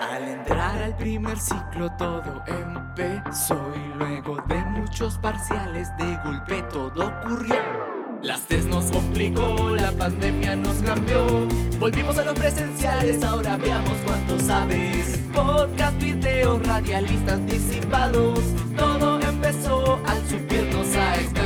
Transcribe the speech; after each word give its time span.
Al 0.00 0.22
entrar 0.28 0.82
al 0.82 0.96
primer 0.96 1.38
ciclo 1.38 1.90
todo 1.98 2.42
empezó 2.46 3.72
y 3.74 3.98
luego 3.98 4.36
de 4.46 4.56
muchos 4.56 5.18
parciales 5.18 5.88
de 5.96 6.16
golpe 6.24 6.62
todo 6.70 7.08
ocurrió. 7.08 7.56
Las 8.22 8.42
test 8.42 8.68
nos 8.68 8.90
complicó, 8.90 9.70
la 9.70 9.92
pandemia 9.92 10.56
nos 10.56 10.76
cambió. 10.76 11.46
Volvimos 11.78 12.18
a 12.18 12.24
los 12.24 12.34
presenciales, 12.34 13.22
ahora 13.22 13.56
veamos 13.56 13.96
cuánto 14.04 14.38
sabes. 14.40 15.18
Podcast, 15.34 15.98
videos, 16.00 16.66
radialistas 16.66 17.34
anticipados. 17.34 18.40
Todo 18.76 19.20
empezó 19.20 20.00
al 20.06 20.26
subirnos 20.28 20.96
a. 20.96 21.16
Buenos 21.32 21.45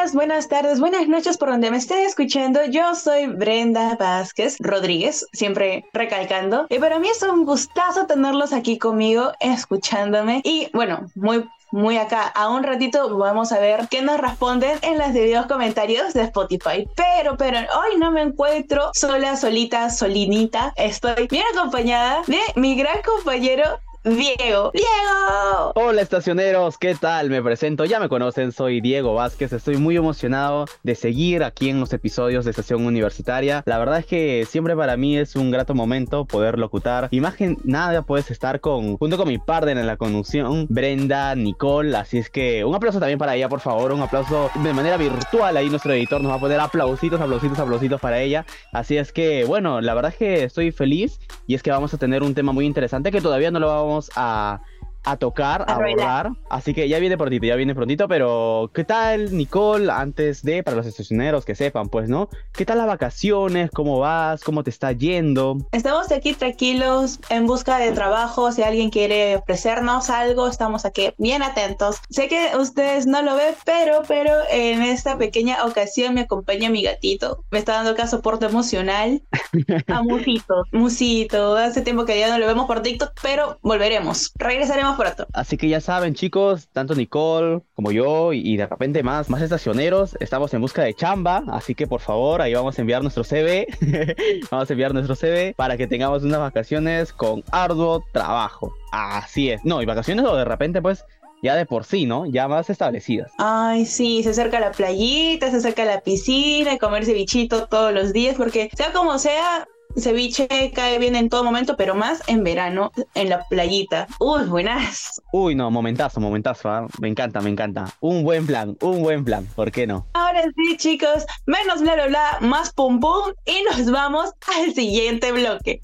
días, 0.00 0.14
buenas 0.14 0.48
tardes, 0.48 0.80
buenas 0.80 1.08
noches 1.08 1.36
por 1.36 1.50
donde 1.50 1.70
me 1.70 1.76
estén 1.76 2.06
escuchando. 2.06 2.64
Yo 2.64 2.94
soy 2.94 3.26
Brenda 3.26 3.96
Vázquez 3.96 4.56
Rodríguez, 4.58 5.26
siempre 5.32 5.84
recalcando. 5.92 6.66
Y 6.70 6.78
para 6.78 6.98
mí 6.98 7.08
es 7.08 7.22
un 7.22 7.44
gustazo 7.44 8.06
tenerlos 8.06 8.52
aquí 8.52 8.78
conmigo, 8.78 9.32
escuchándome. 9.40 10.40
Y 10.44 10.68
bueno, 10.72 11.10
muy 11.14 11.44
muy 11.72 11.98
acá. 11.98 12.26
A 12.28 12.48
un 12.48 12.62
ratito 12.62 13.16
vamos 13.16 13.52
a 13.52 13.58
ver 13.58 13.88
qué 13.90 14.02
nos 14.02 14.18
responden 14.18 14.78
en 14.82 14.98
los 14.98 15.12
debidos 15.12 15.46
comentarios 15.46 16.14
de 16.14 16.22
Spotify. 16.22 16.88
Pero, 16.96 17.36
pero 17.36 17.58
hoy 17.58 17.98
no 17.98 18.10
me 18.10 18.22
encuentro 18.22 18.90
sola, 18.94 19.36
solita, 19.36 19.90
solinita. 19.90 20.72
Estoy 20.76 21.28
bien 21.28 21.44
acompañada 21.54 22.22
de 22.26 22.40
mi 22.56 22.74
gran 22.74 23.02
compañero 23.02 23.80
Diego. 24.02 24.70
Diego. 24.72 25.72
Hola 25.74 26.00
estacioneros, 26.00 26.78
¿qué 26.78 26.94
tal? 26.94 27.28
Me 27.28 27.42
presento, 27.42 27.84
ya 27.84 28.00
me 28.00 28.08
conocen, 28.08 28.50
soy 28.50 28.80
Diego 28.80 29.12
Vázquez, 29.12 29.52
estoy 29.52 29.76
muy 29.76 29.94
emocionado 29.94 30.64
de 30.82 30.94
seguir 30.94 31.44
aquí 31.44 31.68
en 31.68 31.80
los 31.80 31.92
episodios 31.92 32.46
de 32.46 32.52
Estación 32.52 32.86
Universitaria. 32.86 33.62
La 33.66 33.76
verdad 33.76 33.98
es 33.98 34.06
que 34.06 34.46
siempre 34.48 34.74
para 34.74 34.96
mí 34.96 35.18
es 35.18 35.36
un 35.36 35.50
grato 35.50 35.74
momento 35.74 36.24
poder 36.24 36.58
locutar. 36.58 37.08
Imagen, 37.10 37.58
nada 37.62 38.00
puedes 38.00 38.30
estar 38.30 38.60
con, 38.60 38.96
junto 38.96 39.18
con 39.18 39.28
mi 39.28 39.36
partner 39.36 39.76
en 39.76 39.86
la 39.86 39.98
conducción, 39.98 40.66
Brenda, 40.70 41.34
Nicole, 41.34 41.94
así 41.94 42.16
es 42.16 42.30
que 42.30 42.64
un 42.64 42.74
aplauso 42.74 43.00
también 43.00 43.18
para 43.18 43.36
ella, 43.36 43.50
por 43.50 43.60
favor, 43.60 43.92
un 43.92 44.00
aplauso 44.00 44.50
de 44.62 44.72
manera 44.72 44.96
virtual, 44.96 45.58
ahí 45.58 45.68
nuestro 45.68 45.92
editor 45.92 46.22
nos 46.22 46.32
va 46.32 46.36
a 46.36 46.40
poner 46.40 46.58
aplausitos, 46.58 47.20
aplausitos, 47.20 47.58
aplausitos 47.58 48.00
para 48.00 48.18
ella. 48.22 48.46
Así 48.72 48.96
es 48.96 49.12
que, 49.12 49.44
bueno, 49.44 49.82
la 49.82 49.92
verdad 49.92 50.12
es 50.12 50.16
que 50.16 50.44
estoy 50.44 50.72
feliz 50.72 51.20
y 51.46 51.54
es 51.54 51.62
que 51.62 51.70
vamos 51.70 51.92
a 51.92 51.98
tener 51.98 52.22
un 52.22 52.34
tema 52.34 52.52
muy 52.52 52.64
interesante 52.64 53.12
que 53.12 53.20
todavía 53.20 53.50
no 53.50 53.60
lo 53.60 53.66
vamos 53.66 53.89
a, 54.16 54.60
a 55.04 55.16
tocar, 55.16 55.64
a, 55.66 55.74
abordar. 55.74 56.30
Así 56.48 56.74
que 56.74 56.88
ya 56.88 56.98
viene 56.98 57.16
prontito, 57.16 57.46
ya 57.46 57.56
viene 57.56 57.74
prontito, 57.74 58.08
pero 58.08 58.70
¿qué 58.74 58.84
tal, 58.84 59.36
Nicole? 59.36 59.90
Antes 59.90 60.42
de, 60.42 60.62
para 60.62 60.76
los 60.76 60.86
estacioneros 60.86 61.44
que 61.44 61.54
sepan, 61.54 61.88
pues, 61.88 62.08
¿no? 62.08 62.28
¿Qué 62.52 62.66
tal 62.66 62.78
las 62.78 62.86
vacaciones? 62.86 63.70
¿Cómo 63.70 63.98
vas? 63.98 64.42
¿Cómo 64.42 64.62
te 64.62 64.70
está 64.70 64.92
yendo? 64.92 65.58
Estamos 65.72 66.10
aquí 66.12 66.34
tranquilos, 66.34 67.20
en 67.28 67.46
busca 67.46 67.78
de 67.78 67.92
trabajo. 67.92 68.52
Si 68.52 68.62
alguien 68.62 68.90
quiere 68.90 69.36
ofrecernos 69.36 70.10
algo, 70.10 70.48
estamos 70.48 70.84
aquí 70.84 71.10
bien 71.18 71.42
atentos. 71.42 71.96
Sé 72.10 72.28
que 72.28 72.50
ustedes 72.58 73.06
no 73.06 73.22
lo 73.22 73.36
ven, 73.36 73.54
pero, 73.64 74.02
pero 74.06 74.32
en 74.50 74.82
esta 74.82 75.18
pequeña 75.18 75.64
ocasión 75.64 76.14
me 76.14 76.22
acompaña 76.22 76.70
mi 76.70 76.82
gatito. 76.82 77.44
Me 77.50 77.58
está 77.58 77.74
dando 77.74 77.90
acá 77.92 78.06
soporte 78.06 78.46
emocional 78.46 79.22
a 79.86 80.02
Musito. 80.02 80.64
Musito, 80.72 81.56
hace 81.56 81.82
tiempo 81.82 82.04
que 82.04 82.18
ya 82.18 82.28
no 82.28 82.38
lo 82.38 82.46
vemos 82.46 82.66
por 82.66 82.82
TikTok, 82.82 83.12
pero 83.22 83.58
volveremos. 83.62 84.32
Regresaremos 84.36 84.89
pronto. 84.96 85.26
Así 85.32 85.56
que 85.56 85.68
ya 85.68 85.80
saben, 85.80 86.14
chicos, 86.14 86.68
tanto 86.72 86.94
Nicole 86.94 87.62
como 87.74 87.92
yo 87.92 88.32
y, 88.32 88.56
de 88.56 88.66
repente 88.66 89.02
más, 89.02 89.30
más 89.30 89.42
estacioneros, 89.42 90.16
estamos 90.20 90.52
en 90.54 90.60
busca 90.60 90.82
de 90.82 90.94
chamba. 90.94 91.42
Así 91.48 91.74
que 91.74 91.86
por 91.86 92.00
favor, 92.00 92.42
ahí 92.42 92.54
vamos 92.54 92.78
a 92.78 92.80
enviar 92.80 93.02
nuestro 93.02 93.24
CV. 93.24 93.66
vamos 94.50 94.68
a 94.68 94.72
enviar 94.72 94.92
nuestro 94.92 95.16
CV 95.16 95.54
para 95.56 95.76
que 95.76 95.86
tengamos 95.86 96.22
unas 96.22 96.40
vacaciones 96.40 97.12
con 97.12 97.42
arduo 97.50 98.04
trabajo. 98.12 98.72
Así 98.92 99.50
es. 99.50 99.64
No, 99.64 99.82
y 99.82 99.86
vacaciones 99.86 100.24
o 100.26 100.36
de 100.36 100.44
repente, 100.44 100.82
pues, 100.82 101.04
ya 101.42 101.54
de 101.54 101.66
por 101.66 101.84
sí, 101.84 102.06
¿no? 102.06 102.26
Ya 102.26 102.48
más 102.48 102.70
establecidas. 102.70 103.32
Ay, 103.38 103.86
sí, 103.86 104.22
se 104.22 104.30
acerca 104.30 104.60
la 104.60 104.72
playita, 104.72 105.50
se 105.50 105.56
acerca 105.56 105.84
la 105.84 106.00
piscina, 106.00 106.78
comerse 106.78 107.14
bichito 107.14 107.66
todos 107.66 107.92
los 107.92 108.12
días, 108.12 108.36
porque 108.36 108.70
sea 108.74 108.92
como 108.92 109.18
sea, 109.18 109.66
ceviche 109.96 110.72
cae 110.74 110.98
bien 110.98 111.16
en 111.16 111.28
todo 111.28 111.44
momento, 111.44 111.76
pero 111.76 111.94
más 111.94 112.22
en 112.26 112.44
verano, 112.44 112.92
en 113.14 113.28
la 113.28 113.44
playita. 113.48 114.06
Uy, 114.18 114.44
buenas. 114.44 115.20
Uy, 115.32 115.54
no, 115.54 115.70
momentazo, 115.70 116.20
momentazo. 116.20 116.68
¿ah? 116.70 116.86
Me 117.00 117.08
encanta, 117.08 117.40
me 117.40 117.50
encanta. 117.50 117.86
Un 118.00 118.22
buen 118.22 118.46
plan, 118.46 118.76
un 118.80 119.02
buen 119.02 119.24
plan. 119.24 119.46
¿Por 119.54 119.70
qué 119.70 119.86
no? 119.86 120.06
Ahora 120.12 120.42
sí, 120.56 120.76
chicos, 120.76 121.24
menos 121.46 121.80
bla 121.80 121.94
bla 121.94 122.06
bla, 122.06 122.38
más 122.40 122.72
pum 122.72 123.00
pum 123.00 123.32
y 123.44 123.62
nos 123.64 123.90
vamos 123.90 124.30
al 124.56 124.74
siguiente 124.74 125.32
bloque. 125.32 125.80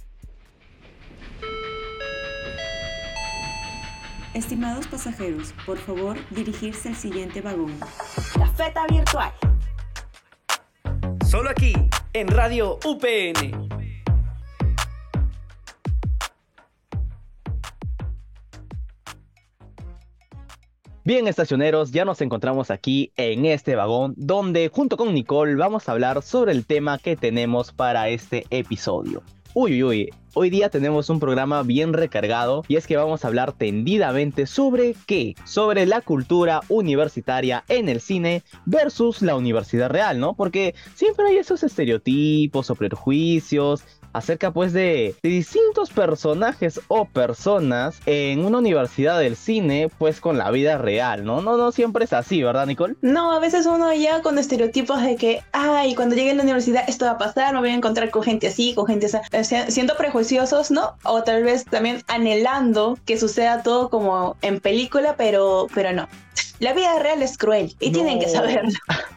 Estimados 4.34 4.86
pasajeros, 4.86 5.54
por 5.64 5.78
favor 5.78 6.18
dirigirse 6.30 6.90
al 6.90 6.96
siguiente 6.96 7.40
vagón. 7.40 7.72
Cafeta 8.34 8.86
virtual. 8.86 9.32
Solo 11.26 11.50
aquí, 11.50 11.72
en 12.12 12.28
Radio 12.28 12.78
UPN. 12.84 13.65
Bien, 21.06 21.28
estacioneros, 21.28 21.92
ya 21.92 22.04
nos 22.04 22.20
encontramos 22.20 22.72
aquí 22.72 23.12
en 23.16 23.46
este 23.46 23.76
vagón 23.76 24.14
donde 24.16 24.68
junto 24.74 24.96
con 24.96 25.14
Nicole 25.14 25.54
vamos 25.54 25.88
a 25.88 25.92
hablar 25.92 26.20
sobre 26.20 26.50
el 26.50 26.66
tema 26.66 26.98
que 26.98 27.14
tenemos 27.14 27.70
para 27.70 28.08
este 28.08 28.44
episodio. 28.50 29.22
Uy, 29.54 29.74
uy, 29.74 29.84
uy, 29.84 30.10
hoy 30.34 30.50
día 30.50 30.68
tenemos 30.68 31.08
un 31.08 31.20
programa 31.20 31.62
bien 31.62 31.92
recargado 31.92 32.64
y 32.66 32.74
es 32.74 32.88
que 32.88 32.96
vamos 32.96 33.24
a 33.24 33.28
hablar 33.28 33.52
tendidamente 33.52 34.46
sobre 34.46 34.96
qué, 35.06 35.36
sobre 35.44 35.86
la 35.86 36.00
cultura 36.00 36.60
universitaria 36.68 37.62
en 37.68 37.88
el 37.88 38.00
cine 38.00 38.42
versus 38.64 39.22
la 39.22 39.36
universidad 39.36 39.90
real, 39.90 40.18
¿no? 40.18 40.34
Porque 40.34 40.74
siempre 40.96 41.26
hay 41.28 41.36
esos 41.36 41.62
estereotipos 41.62 42.68
o 42.68 42.74
prejuicios 42.74 43.84
acerca 44.16 44.50
pues 44.50 44.72
de, 44.72 45.14
distintos 45.22 45.90
personajes 45.90 46.80
o 46.88 47.04
personas 47.04 48.00
en 48.06 48.44
una 48.44 48.58
universidad 48.58 49.18
del 49.18 49.36
cine 49.36 49.90
pues 49.98 50.20
con 50.20 50.38
la 50.38 50.50
vida 50.50 50.78
real, 50.78 51.24
¿no? 51.24 51.42
No, 51.42 51.56
no 51.56 51.72
siempre 51.72 52.04
es 52.04 52.12
así, 52.12 52.42
¿verdad 52.42 52.66
Nicole? 52.66 52.96
No, 53.02 53.32
a 53.32 53.38
veces 53.38 53.66
uno 53.66 53.92
ya 53.92 54.22
con 54.22 54.38
estereotipos 54.38 55.02
de 55.02 55.16
que, 55.16 55.42
ay, 55.52 55.94
cuando 55.94 56.16
llegue 56.16 56.30
a 56.30 56.34
la 56.34 56.42
universidad 56.42 56.84
esto 56.88 57.04
va 57.04 57.12
a 57.12 57.18
pasar, 57.18 57.52
me 57.54 57.60
voy 57.60 57.70
a 57.70 57.74
encontrar 57.74 58.10
con 58.10 58.22
gente 58.22 58.48
así, 58.48 58.74
con 58.74 58.86
gente 58.86 59.06
así, 59.32 59.56
siendo 59.68 59.96
prejuiciosos, 59.96 60.70
¿no? 60.70 60.96
O 61.04 61.22
tal 61.22 61.42
vez 61.42 61.64
también 61.64 62.02
anhelando 62.08 62.98
que 63.04 63.18
suceda 63.18 63.62
todo 63.62 63.90
como 63.90 64.36
en 64.42 64.60
película, 64.60 65.14
pero, 65.16 65.66
pero 65.74 65.92
no. 65.92 66.08
La 66.58 66.72
vida 66.72 66.98
real 66.98 67.22
es 67.22 67.36
cruel 67.36 67.74
y 67.80 67.90
tienen 67.90 68.18
que 68.18 68.28
saberlo. 68.28 68.70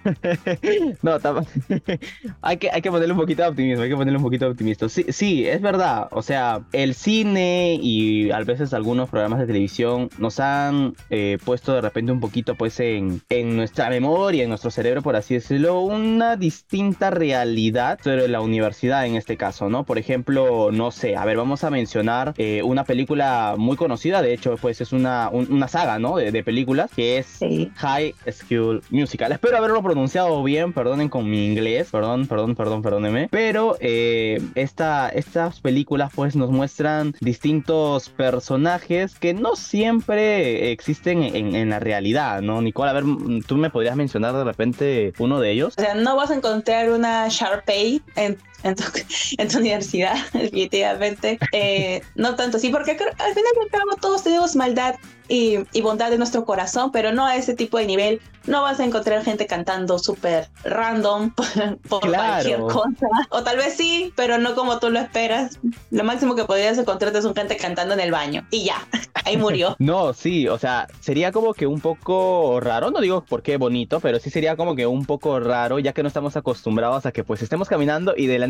no, 1.02 1.18
hay, 2.42 2.58
que, 2.58 2.70
hay 2.70 2.82
que 2.82 2.92
ponerle 2.92 3.14
un 3.14 3.20
poquito 3.20 3.44
de 3.44 3.50
optimismo, 3.50 3.84
hay 3.84 3.90
que 3.90 3.96
ponerle 3.96 4.18
un 4.18 4.24
poquito 4.24 4.46
de 4.46 4.52
optimismo. 4.52 4.90
Sí, 4.90 5.06
sí, 5.10 5.48
es 5.48 5.62
verdad. 5.62 6.08
O 6.12 6.22
sea, 6.22 6.62
el 6.74 6.96
cine 6.96 7.80
y 7.82 8.32
a 8.32 8.40
veces 8.40 8.74
algunos 8.74 9.10
programas 9.10 9.40
de 9.40 9.48
televisión 9.48 10.10
nos 10.18 10.40
han 10.40 10.96
eh, 11.10 11.38
puesto 11.44 11.74
de 11.74 11.82
repente 11.82 12.12
un 12.12 12.20
poquito 12.20 12.56
pues 12.56 12.80
en, 12.80 13.22
en 13.30 13.56
nuestra 13.56 13.90
memoria, 13.90 14.44
en 14.44 14.50
nuestro 14.50 14.72
cerebro, 14.72 15.02
por 15.02 15.16
así 15.16 15.36
decirlo, 15.36 15.82
una 15.82 16.36
distinta 16.36 17.10
realidad 17.10 18.00
sobre 18.04 18.28
la 18.28 18.42
universidad 18.42 19.06
en 19.06 19.16
este 19.16 19.38
caso, 19.38 19.70
¿no? 19.70 19.86
Por 19.86 19.98
ejemplo, 19.98 20.72
no 20.72 20.92
sé, 20.92 21.16
a 21.16 21.24
ver, 21.26 21.38
vamos 21.38 21.64
a 21.64 21.70
mencionar 21.70 22.34
eh, 22.38 22.64
una 22.64 22.84
película 22.84 23.56
muy 23.58 23.78
conocida, 23.78 24.22
de 24.22 24.34
hecho, 24.34 24.56
pues 24.58 24.82
es 24.82 24.92
una, 24.92 25.30
una 25.30 25.68
saga, 25.68 26.00
¿no? 26.00 26.18
De, 26.18 26.32
de 26.32 26.44
películas 26.44 26.92
que 26.94 27.18
es 27.18 27.29
High 27.76 28.16
School 28.32 28.82
Musical. 28.90 29.32
Espero 29.32 29.58
haberlo 29.58 29.82
pronunciado 29.82 30.44
bien, 30.44 30.74
perdonen 30.74 31.10
con 31.10 31.30
mi 31.30 31.46
inglés, 31.46 31.90
perdón, 31.92 32.28
perdón, 32.28 32.56
perdón, 32.56 32.82
perdónenme. 32.82 33.28
Pero 33.32 33.78
eh, 33.80 34.42
esta, 34.56 35.10
estas 35.10 35.60
películas 35.62 36.12
pues 36.16 36.36
nos 36.36 36.52
muestran 36.52 37.16
distintos 37.22 38.10
personajes 38.10 39.16
que 39.16 39.34
no 39.34 39.56
siempre 39.56 40.72
existen 40.72 41.24
en, 41.24 41.56
en 41.56 41.70
la 41.70 41.80
realidad, 41.80 42.42
¿no? 42.42 42.62
Nicole, 42.62 42.90
a 42.90 42.94
ver, 42.94 43.04
tú 43.48 43.58
me 43.58 43.70
podrías 43.70 43.96
mencionar 43.96 44.36
de 44.36 44.44
repente 44.44 45.14
uno 45.20 45.40
de 45.40 45.52
ellos. 45.52 45.74
O 45.78 45.82
sea, 45.82 45.96
no 45.96 46.16
vas 46.16 46.32
a 46.32 46.36
encontrar 46.36 46.92
una 46.92 47.28
Sharpay 47.30 48.02
en 48.16 48.38
en 48.64 48.76
tu, 48.76 48.84
en 49.38 49.48
tu 49.48 49.58
universidad, 49.58 50.16
definitivamente. 50.34 51.40
Eh, 51.52 52.02
no 52.16 52.36
tanto 52.36 52.58
así, 52.58 52.70
porque 52.70 52.92
al 52.92 52.98
final 52.98 53.54
y 53.56 53.64
al 53.64 53.70
cabo 53.72 53.96
todos 54.00 54.24
tenemos 54.24 54.56
maldad 54.56 54.96
y, 55.30 55.60
y, 55.72 55.82
bondad 55.82 56.12
en 56.12 56.18
nuestro 56.18 56.44
corazón, 56.44 56.92
pero 56.92 57.14
no 57.14 57.26
a 57.26 57.36
ese 57.36 57.54
tipo 57.54 57.78
de 57.78 57.86
nivel. 57.86 58.22
No 58.48 58.64
vas 58.64 58.80
a 58.80 58.86
encontrar 58.86 59.24
gente 59.24 59.46
cantando 59.46 60.00
súper 60.00 60.50
random 60.64 61.32
por, 61.90 62.02
cualquier 62.02 62.60
cosa. 62.62 63.08
O 63.30 63.44
tal 63.44 63.58
vez 63.58 63.76
sí, 63.76 64.12
pero 64.16 64.40
no 64.40 64.56
como 64.56 64.80
tú 64.80 64.90
lo 64.90 65.00
esperas. 65.00 65.60
Lo 65.92 66.04
máximo 66.04 66.36
que 66.36 66.46
podrías 66.46 66.78
encontrar 66.78 67.16
es 67.16 67.26
un 67.26 67.36
gente 67.36 67.58
cantando 67.58 67.94
en 67.94 68.00
el 68.00 68.12
baño. 68.12 68.46
Y 68.50 68.64
ya, 68.66 68.88
ahí 69.26 69.38
murió. 69.38 69.76
no, 69.80 70.14
sí, 70.14 70.48
o 70.48 70.58
sea, 70.58 70.88
sería 71.00 71.32
como 71.32 71.54
que 71.54 71.68
un 71.68 71.80
poco 71.80 72.60
raro, 72.60 72.90
no 72.90 73.00
digo 73.00 73.24
por 73.24 73.44
qué 73.44 73.58
bonito, 73.58 74.00
pero 74.00 74.20
sí 74.20 74.30
sería 74.30 74.56
como 74.56 74.76
que 74.76 74.88
un 74.88 75.06
poco 75.06 75.40
raro, 75.40 75.80
ya 75.80 75.94
que 75.94 76.02
no 76.02 76.08
estamos 76.08 76.36
acostumbrados 76.36 77.06
a 77.06 77.12
que 77.12 77.24
pues 77.24 77.44
estemos 77.44 77.70
caminando 77.70 78.14
y 78.18 78.26
de 78.26 78.40
la 78.40 78.48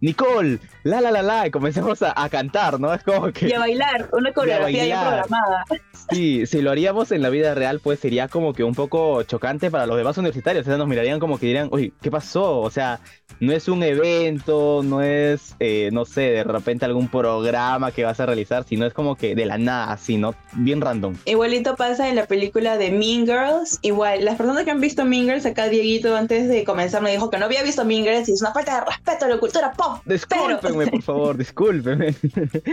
Nicole, 0.00 0.58
la 0.82 1.00
la 1.00 1.10
la 1.10 1.22
la, 1.22 1.46
y 1.46 1.50
comencemos 1.50 2.02
a, 2.02 2.12
a 2.14 2.28
cantar, 2.28 2.78
¿no? 2.78 2.92
Es 2.92 3.02
como 3.02 3.32
que... 3.32 3.48
Y 3.48 3.52
a 3.52 3.58
bailar, 3.60 4.08
una 4.12 4.32
coreografía 4.32 4.86
ya 4.86 5.08
programada. 5.08 5.64
Sí, 6.10 6.46
si 6.46 6.60
lo 6.60 6.70
haríamos 6.70 7.12
en 7.12 7.22
la 7.22 7.30
vida 7.30 7.54
real, 7.54 7.80
pues 7.80 7.98
sería 8.00 8.28
como 8.28 8.52
que 8.52 8.62
un 8.62 8.74
poco 8.74 9.22
chocante 9.22 9.70
para 9.70 9.86
los 9.86 9.96
demás 9.96 10.18
universitarios. 10.18 10.66
O 10.66 10.68
sea, 10.68 10.76
nos 10.76 10.86
mirarían 10.86 11.18
como 11.18 11.38
que 11.38 11.46
dirían, 11.46 11.68
uy, 11.72 11.94
¿qué 12.02 12.10
pasó? 12.10 12.60
O 12.60 12.70
sea, 12.70 13.00
no 13.40 13.52
es 13.52 13.68
un 13.68 13.82
evento, 13.82 14.82
no 14.82 15.02
es, 15.02 15.54
eh, 15.60 15.90
no 15.92 16.04
sé, 16.04 16.22
de 16.22 16.44
repente 16.44 16.84
algún 16.84 17.08
programa 17.08 17.92
que 17.92 18.04
vas 18.04 18.18
a 18.20 18.26
realizar, 18.26 18.64
sino 18.64 18.86
es 18.86 18.94
como 18.94 19.16
que 19.16 19.34
de 19.34 19.44
la 19.44 19.58
nada, 19.58 19.92
así, 19.92 20.16
¿no? 20.16 20.34
Bien 20.54 20.80
random. 20.80 21.16
Igualito 21.26 21.76
pasa 21.76 22.08
en 22.08 22.16
la 22.16 22.26
película 22.26 22.78
de 22.78 22.90
Mean 22.90 23.26
Girls. 23.26 23.78
Igual, 23.82 24.24
las 24.24 24.36
personas 24.36 24.64
que 24.64 24.70
han 24.70 24.80
visto 24.80 25.04
Mean 25.04 25.24
Girls, 25.24 25.46
acá 25.46 25.68
Dieguito 25.68 26.16
antes 26.16 26.48
de 26.48 26.64
comenzar 26.64 27.02
me 27.02 27.10
dijo 27.10 27.30
que 27.30 27.38
no 27.38 27.44
había 27.44 27.62
visto 27.62 27.84
Mean 27.84 28.04
Girls 28.04 28.28
y 28.28 28.32
es 28.32 28.40
una 28.40 28.52
falta 28.52 28.80
de 28.80 28.86
respeto 28.86 29.24
a 29.26 29.28
la 29.28 29.38
cultura 29.38 29.72
pop. 29.72 29.98
Discúlpenme, 30.04 30.86
por 30.86 31.02
favor, 31.02 31.36
discúlpenme. 31.38 32.14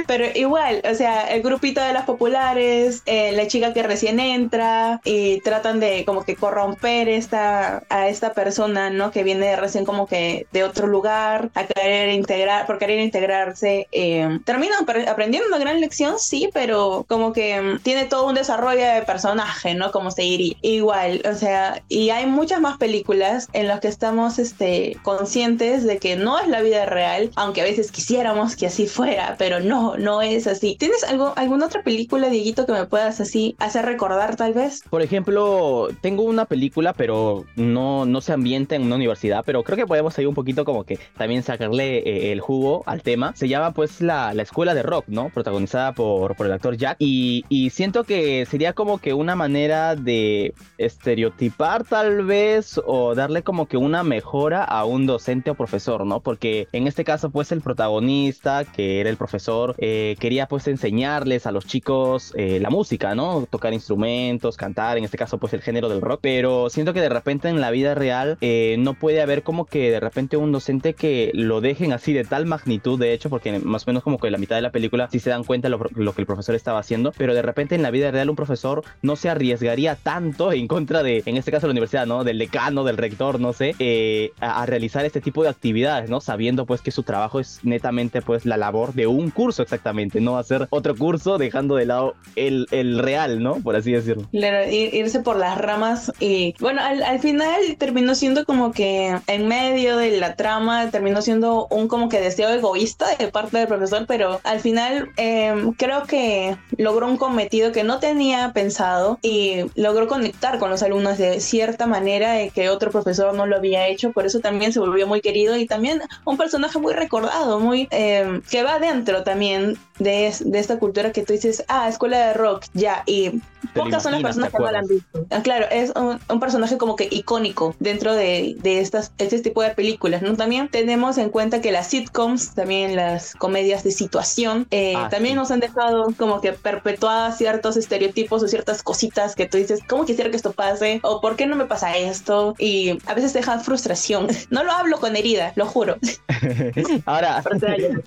Pero 0.08 0.26
igual, 0.36 0.82
o 0.90 0.96
sea, 0.96 1.24
el 1.34 1.42
grupito 1.42 1.82
de 1.82 1.94
las 1.94 2.06
populares, 2.06 3.04
eh, 3.06 3.34
la 3.34 3.48
chica 3.48 3.74
que 3.74 3.84
recién 3.84 4.20
entra 4.20 5.02
y 5.04 5.42
tratan 5.42 5.80
de 5.80 6.06
como 6.06 6.24
que 6.24 6.36
corromper 6.36 7.10
esta, 7.10 7.84
a 7.90 8.08
esta 8.08 8.34
persona, 8.34 8.90
¿no? 8.90 9.12
Que 9.12 9.24
viene 9.24 9.56
recién 9.56 9.84
como 9.84 10.08
que 10.08 10.43
de 10.52 10.64
otro 10.64 10.88
lugar 10.88 11.50
a 11.54 11.66
querer 11.66 12.10
integrar, 12.10 12.66
por 12.66 12.78
querer 12.78 13.00
integrarse. 13.00 13.88
Eh, 13.92 14.40
terminan 14.46 14.80
aprendiendo 15.08 15.48
una 15.48 15.60
gran 15.60 15.80
lección, 15.82 16.20
sí, 16.20 16.50
pero 16.54 17.06
como 17.08 17.34
que 17.34 17.62
mm, 17.62 17.80
tiene 17.80 18.06
todo 18.06 18.28
un 18.28 18.36
desarrollo 18.36 18.86
de 18.86 19.02
personaje, 19.04 19.74
¿no? 19.74 19.92
Como 19.92 20.12
se 20.12 20.24
diría. 20.24 20.56
Igual, 20.62 21.22
o 21.30 21.36
sea, 21.36 21.82
y 21.90 22.10
hay 22.10 22.26
muchas 22.26 22.62
más 22.62 22.78
películas 22.78 23.48
en 23.54 23.68
las 23.68 23.80
que 23.80 23.88
estamos 23.88 24.40
este, 24.40 24.98
conscientes 25.04 25.84
de 25.84 25.98
que 25.98 26.16
no 26.16 26.40
es 26.40 26.48
la 26.48 26.62
vida 26.62 26.86
real, 26.86 27.32
aunque 27.36 27.62
a 27.62 27.64
veces 27.64 27.92
quisiéramos 27.92 28.56
que 28.56 28.68
así 28.68 28.88
fuera, 28.88 29.36
pero 29.38 29.60
no, 29.60 29.98
no 29.98 30.22
es 30.22 30.48
así. 30.48 30.76
¿Tienes 30.80 31.04
algo, 31.04 31.34
alguna 31.36 31.68
otra 31.68 31.84
película, 31.84 32.30
Dieguito, 32.30 32.66
que 32.66 32.72
me 32.72 32.86
puedas 32.86 33.20
así 33.22 33.56
hacer 33.60 33.86
recordar 33.86 34.36
tal 34.36 34.54
vez? 34.54 34.84
Por 34.90 35.02
ejemplo, 35.02 35.90
tengo 36.02 36.24
una 36.24 36.46
película, 36.46 36.94
pero 36.94 37.46
no, 37.56 38.06
no 38.06 38.22
se 38.22 38.34
ambienta 38.34 38.76
en 38.76 38.84
una 38.84 38.96
universidad, 38.96 39.44
pero 39.46 39.64
creo 39.64 39.78
que 39.78 39.88
podemos 39.88 40.18
ir 40.20 40.28
un 40.28 40.33
poquito 40.36 40.66
como 40.66 40.84
que 40.84 41.00
también 41.18 41.44
sacarle 41.44 41.98
eh, 41.98 42.32
el 42.32 42.42
jugo 42.42 42.84
al 42.86 43.02
tema. 43.02 43.34
Se 43.36 43.48
llama 43.48 43.72
pues 43.72 44.02
la, 44.02 44.34
la 44.34 44.44
escuela 44.44 44.74
de 44.74 44.84
rock, 44.84 45.06
¿no? 45.08 45.30
Protagonizada 45.30 45.94
por, 45.94 46.36
por 46.36 46.46
el 46.46 46.54
actor 46.54 46.78
Jack. 46.78 46.98
Y, 47.00 47.46
y 47.50 47.70
siento 47.70 48.04
que 48.04 48.46
sería 48.46 48.74
como 48.74 48.98
que 48.98 49.14
una 49.14 49.36
manera 49.36 49.96
de 49.96 50.54
estereotipar 50.78 51.84
tal 51.84 52.26
vez 52.26 52.80
o 52.86 53.16
darle 53.16 53.44
como 53.44 53.68
que 53.68 53.78
una 53.78 54.04
mejora 54.04 54.64
a 54.64 54.86
un 54.86 55.06
docente 55.06 55.52
o 55.52 55.56
profesor, 55.56 56.06
¿no? 56.06 56.20
Porque 56.20 56.68
en 56.72 56.88
este 56.88 57.04
caso 57.04 57.30
pues 57.30 57.52
el 57.52 57.62
protagonista, 57.62 58.66
que 58.66 59.00
era 59.00 59.10
el 59.10 59.18
profesor, 59.18 59.76
eh, 59.78 60.16
quería 60.20 60.48
pues 60.48 60.68
enseñarles 60.68 61.46
a 61.46 61.52
los 61.52 61.66
chicos 61.66 62.34
eh, 62.36 62.60
la 62.62 62.70
música, 62.70 63.16
¿no? 63.16 63.48
Tocar 63.50 63.74
instrumentos, 63.74 64.58
cantar, 64.58 64.98
en 64.98 65.04
este 65.04 65.18
caso 65.18 65.38
pues 65.38 65.54
el 65.54 65.62
género 65.62 65.90
del 65.90 66.02
rock. 66.02 66.20
Pero 66.22 66.70
siento 66.70 66.94
que 66.94 67.02
de 67.02 67.10
repente 67.10 67.50
en 67.50 67.62
la 67.62 67.72
vida 67.72 67.96
real 67.96 68.38
no 68.80 68.94
puede 68.94 69.22
haber 69.22 69.44
como 69.44 69.66
que 69.66 69.92
de 69.92 70.00
repente 70.00 70.23
un 70.38 70.52
docente 70.52 70.94
que 70.94 71.32
lo 71.34 71.62
dejen 71.62 71.94
así 71.94 72.14
de 72.14 72.24
tal 72.24 72.46
magnitud, 72.46 73.00
de 73.00 73.14
hecho, 73.14 73.30
porque 73.30 73.60
más 73.60 73.84
o 73.84 73.86
menos 73.88 74.04
como 74.04 74.18
que 74.18 74.32
la 74.32 74.38
mitad 74.38 74.56
de 74.56 74.62
la 74.62 74.72
película 74.72 75.08
sí 75.12 75.20
se 75.20 75.30
dan 75.30 75.44
cuenta 75.44 75.70
de 75.70 75.78
lo, 75.78 76.14
que 76.14 76.22
el 76.22 76.26
profesor 76.26 76.56
estaba 76.56 76.80
haciendo, 76.80 77.12
pero 77.18 77.34
de 77.34 77.42
repente 77.42 77.76
en 77.76 77.82
la 77.82 77.92
vida 77.92 78.12
real 78.12 78.30
un 78.30 78.36
profesor 78.36 78.84
no 79.02 79.16
se 79.16 79.30
arriesgaría 79.30 79.96
tanto 79.96 80.52
en 80.52 80.68
contra 80.68 81.04
de, 81.04 81.24
en 81.26 81.38
este 81.38 81.52
caso 81.52 81.68
la 81.68 81.72
universidad, 81.72 82.06
¿no? 82.06 82.24
Del 82.24 82.40
decano, 82.40 82.84
del 82.84 82.98
rector, 82.98 83.40
no 83.40 83.54
sé, 83.54 83.76
eh, 83.80 84.32
a, 84.40 84.66
realizar 84.66 85.06
este 85.06 85.22
tipo 85.22 85.44
de 85.44 85.50
actividades, 85.50 86.10
¿no? 86.10 86.22
Sabiendo 86.22 86.66
pues 86.66 86.82
que 86.82 86.92
su 86.92 87.04
trabajo 87.04 87.40
es 87.40 87.60
netamente 87.64 88.22
pues 88.22 88.46
la 88.46 88.58
labor 88.58 88.94
de 88.94 89.08
un 89.08 89.30
curso 89.30 89.62
exactamente, 89.62 90.22
no 90.22 90.38
hacer 90.38 90.68
otro 90.70 90.96
curso 90.96 91.38
dejando 91.38 91.76
de 91.76 91.86
lado 91.86 92.16
el, 92.36 92.68
el 92.72 93.00
real, 93.00 93.44
¿no? 93.44 93.56
Por 93.56 93.76
así 93.76 93.92
decirlo. 93.92 94.28
Irse 94.34 95.20
por 95.20 95.38
las 95.38 95.58
ramas 95.58 96.12
y 96.20 96.56
bueno, 96.60 96.82
al, 96.82 97.04
al 97.04 97.20
final 97.20 97.62
terminó 97.78 98.16
siendo 98.16 98.46
como 98.46 98.72
que 98.72 99.18
en 99.28 99.48
medio 99.48 99.98
de 99.98 100.13
la 100.20 100.36
trama 100.36 100.90
terminó 100.90 101.22
siendo 101.22 101.68
un 101.70 101.88
como 101.88 102.10
que 102.10 102.20
deseo 102.20 102.50
egoísta 102.50 103.08
de 103.18 103.28
parte 103.28 103.58
del 103.58 103.68
profesor, 103.68 104.06
pero 104.08 104.40
al 104.44 104.60
final 104.60 105.10
em, 105.18 105.74
creo 105.74 106.04
que 106.04 106.58
logró 106.78 107.08
un 107.08 107.18
cometido 107.18 107.72
que 107.72 107.84
no 107.84 108.00
tenía 108.00 108.52
pensado 108.54 109.20
y 109.22 109.66
logró 109.76 110.08
conectar 110.08 110.60
con 110.60 110.70
los 110.70 110.84
alumnos 110.84 111.18
de 111.18 111.40
cierta 111.40 111.88
manera 111.88 112.34
de 112.34 112.50
que 112.50 112.70
otro 112.70 112.92
profesor 112.92 113.34
no 113.34 113.46
lo 113.46 113.58
había 113.58 113.88
hecho, 113.88 114.12
por 114.12 114.26
eso 114.26 114.40
también 114.40 114.74
se 114.74 114.80
volvió 114.80 115.08
muy 115.08 115.22
querido 115.22 115.58
y 115.58 115.66
también 115.66 116.02
un 116.26 116.38
personaje 116.38 116.80
muy 116.80 116.94
recordado, 116.94 117.60
muy 117.60 117.88
em, 117.92 118.42
que 118.42 118.64
va 118.64 118.80
dentro 118.80 119.24
también 119.24 119.78
de, 120.04 120.34
de, 120.40 120.60
esta 120.60 120.80
cultura 120.80 121.12
que 121.12 121.24
tú 121.24 121.34
dices, 121.34 121.64
ah, 121.68 121.88
escuela 121.88 122.28
de 122.28 122.34
rock, 122.34 122.66
ya, 122.74 123.04
y 123.06 123.42
pocas 123.74 124.04
son 124.04 124.12
las 124.14 124.22
personas 124.22 124.52
que 124.52 124.60
no 124.60 124.72
la 124.72 124.80
han 124.80 124.88
visto. 124.88 125.26
Ah, 125.30 125.42
claro, 125.42 125.66
es 125.72 125.92
un, 125.96 126.20
un, 126.30 126.40
personaje 126.40 126.78
como 126.78 126.96
que 126.96 127.08
icónico 127.10 127.76
dentro 127.80 128.14
de, 128.14 128.56
de 128.60 128.80
estas, 128.80 129.12
este 129.18 129.40
tipo 129.40 129.62
de 129.62 129.72
películas, 129.72 130.22
¿no? 130.22 130.36
También 130.36 130.70
tenemos 130.70 131.18
en 131.18 131.30
cuenta 131.30 131.62
que 131.62 131.72
las 131.72 131.88
sitcoms, 131.88 132.54
también 132.54 132.96
las 132.96 133.34
comedias 133.36 133.84
de 133.84 133.92
situación, 133.92 134.68
eh, 134.72 134.94
ah, 134.96 135.10
también 135.10 135.36
nos 135.36 135.52
han 135.52 135.60
dejado 135.60 136.08
como 136.18 136.42
que 136.42 136.54
perpetuadas 136.54 137.38
ciertos 137.38 137.78
estereotipos 137.78 138.44
o 138.44 138.48
ciertas 138.48 138.84
cositas 138.84 139.36
que 139.36 139.48
tú 139.48 139.58
dices, 139.58 139.80
¿cómo 139.88 140.06
quisiera 140.06 140.30
que 140.30 140.38
esto 140.38 140.52
pase? 140.52 141.00
¿O 141.04 141.22
por 141.22 141.36
qué 141.36 141.46
no 141.46 141.56
me 141.56 141.66
pasa 141.66 141.98
esto? 141.98 142.56
Y 142.60 142.98
a 143.06 143.14
veces 143.14 143.34
dejan 143.34 143.62
frustración. 143.62 144.28
No 144.50 144.64
lo 144.64 144.72
hablo 144.72 145.00
con 145.00 145.16
herida, 145.16 145.52
lo 145.56 145.66
juro. 145.66 145.98
Ahora, 147.06 147.44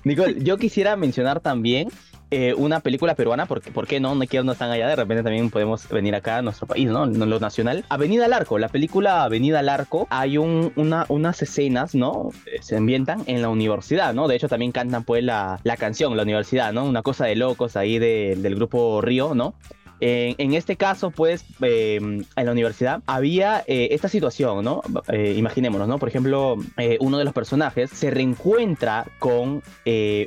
Nicole, 0.05 0.37
yo 0.45 0.59
quisiera 0.59 0.95
mencionar 0.95 1.41
también 1.41 1.86
eh, 2.31 2.55
una 2.55 2.81
película 2.81 3.15
peruana, 3.15 3.47
porque 3.47 3.71
¿por 3.71 3.87
qué 3.87 4.01
no? 4.01 4.15
No 4.15 4.27
quiero 4.27 4.45
no 4.45 4.53
están 4.53 4.71
allá, 4.71 4.89
de 4.89 4.97
repente 4.97 5.23
también 5.23 5.49
podemos 5.49 5.89
venir 5.89 6.15
acá 6.15 6.39
a 6.39 6.43
nuestro 6.43 6.67
país, 6.67 6.89
¿no? 6.89 7.07
Lo 7.07 7.39
nacional. 7.39 7.85
Avenida 7.89 8.25
al 8.25 8.33
Arco, 8.33 8.59
la 8.59 8.69
película 8.69 9.23
Avenida 9.23 9.61
al 9.61 9.69
Arco, 9.69 10.09
hay 10.11 10.37
un, 10.37 10.73
una, 10.75 11.07
unas 11.09 11.41
escenas, 11.43 11.95
¿no? 11.95 12.31
Eh, 12.47 12.59
se 12.63 12.77
ambientan 12.77 13.23
en 13.27 13.43
la 13.43 13.49
universidad, 13.49 14.13
¿no? 14.13 14.27
De 14.27 14.35
hecho 14.35 14.49
también 14.49 14.73
cantan 14.73 15.05
pues 15.05 15.23
la, 15.23 15.61
la 15.63 15.77
canción, 15.77 16.17
la 16.17 16.25
universidad, 16.25 16.73
¿no? 16.73 16.85
Una 16.85 17.03
cosa 17.03 17.27
de 17.27 17.37
locos 17.37 17.77
ahí 17.77 17.99
del 17.99 18.55
grupo 18.57 19.01
Río, 19.01 19.35
¿no? 19.35 19.55
En, 20.01 20.55
este 20.55 20.77
caso, 20.77 21.11
pues, 21.11 21.45
eh, 21.63 21.97
en 21.97 22.27
la 22.35 22.53
universidad 22.53 23.03
había 23.07 23.65
eh, 23.67 23.89
esta 23.93 24.09
situación, 24.09 24.65
¿no? 24.65 24.83
Eh, 25.09 25.35
imaginémonos, 25.37 25.89
¿no? 25.89 25.99
Por 25.99 26.09
ejemplo, 26.09 26.57
uno 27.01 27.19
de 27.19 27.25
los 27.25 27.33
personajes 27.33 27.91
se 27.91 28.11
reencuentra 28.11 29.07
con 29.19 29.63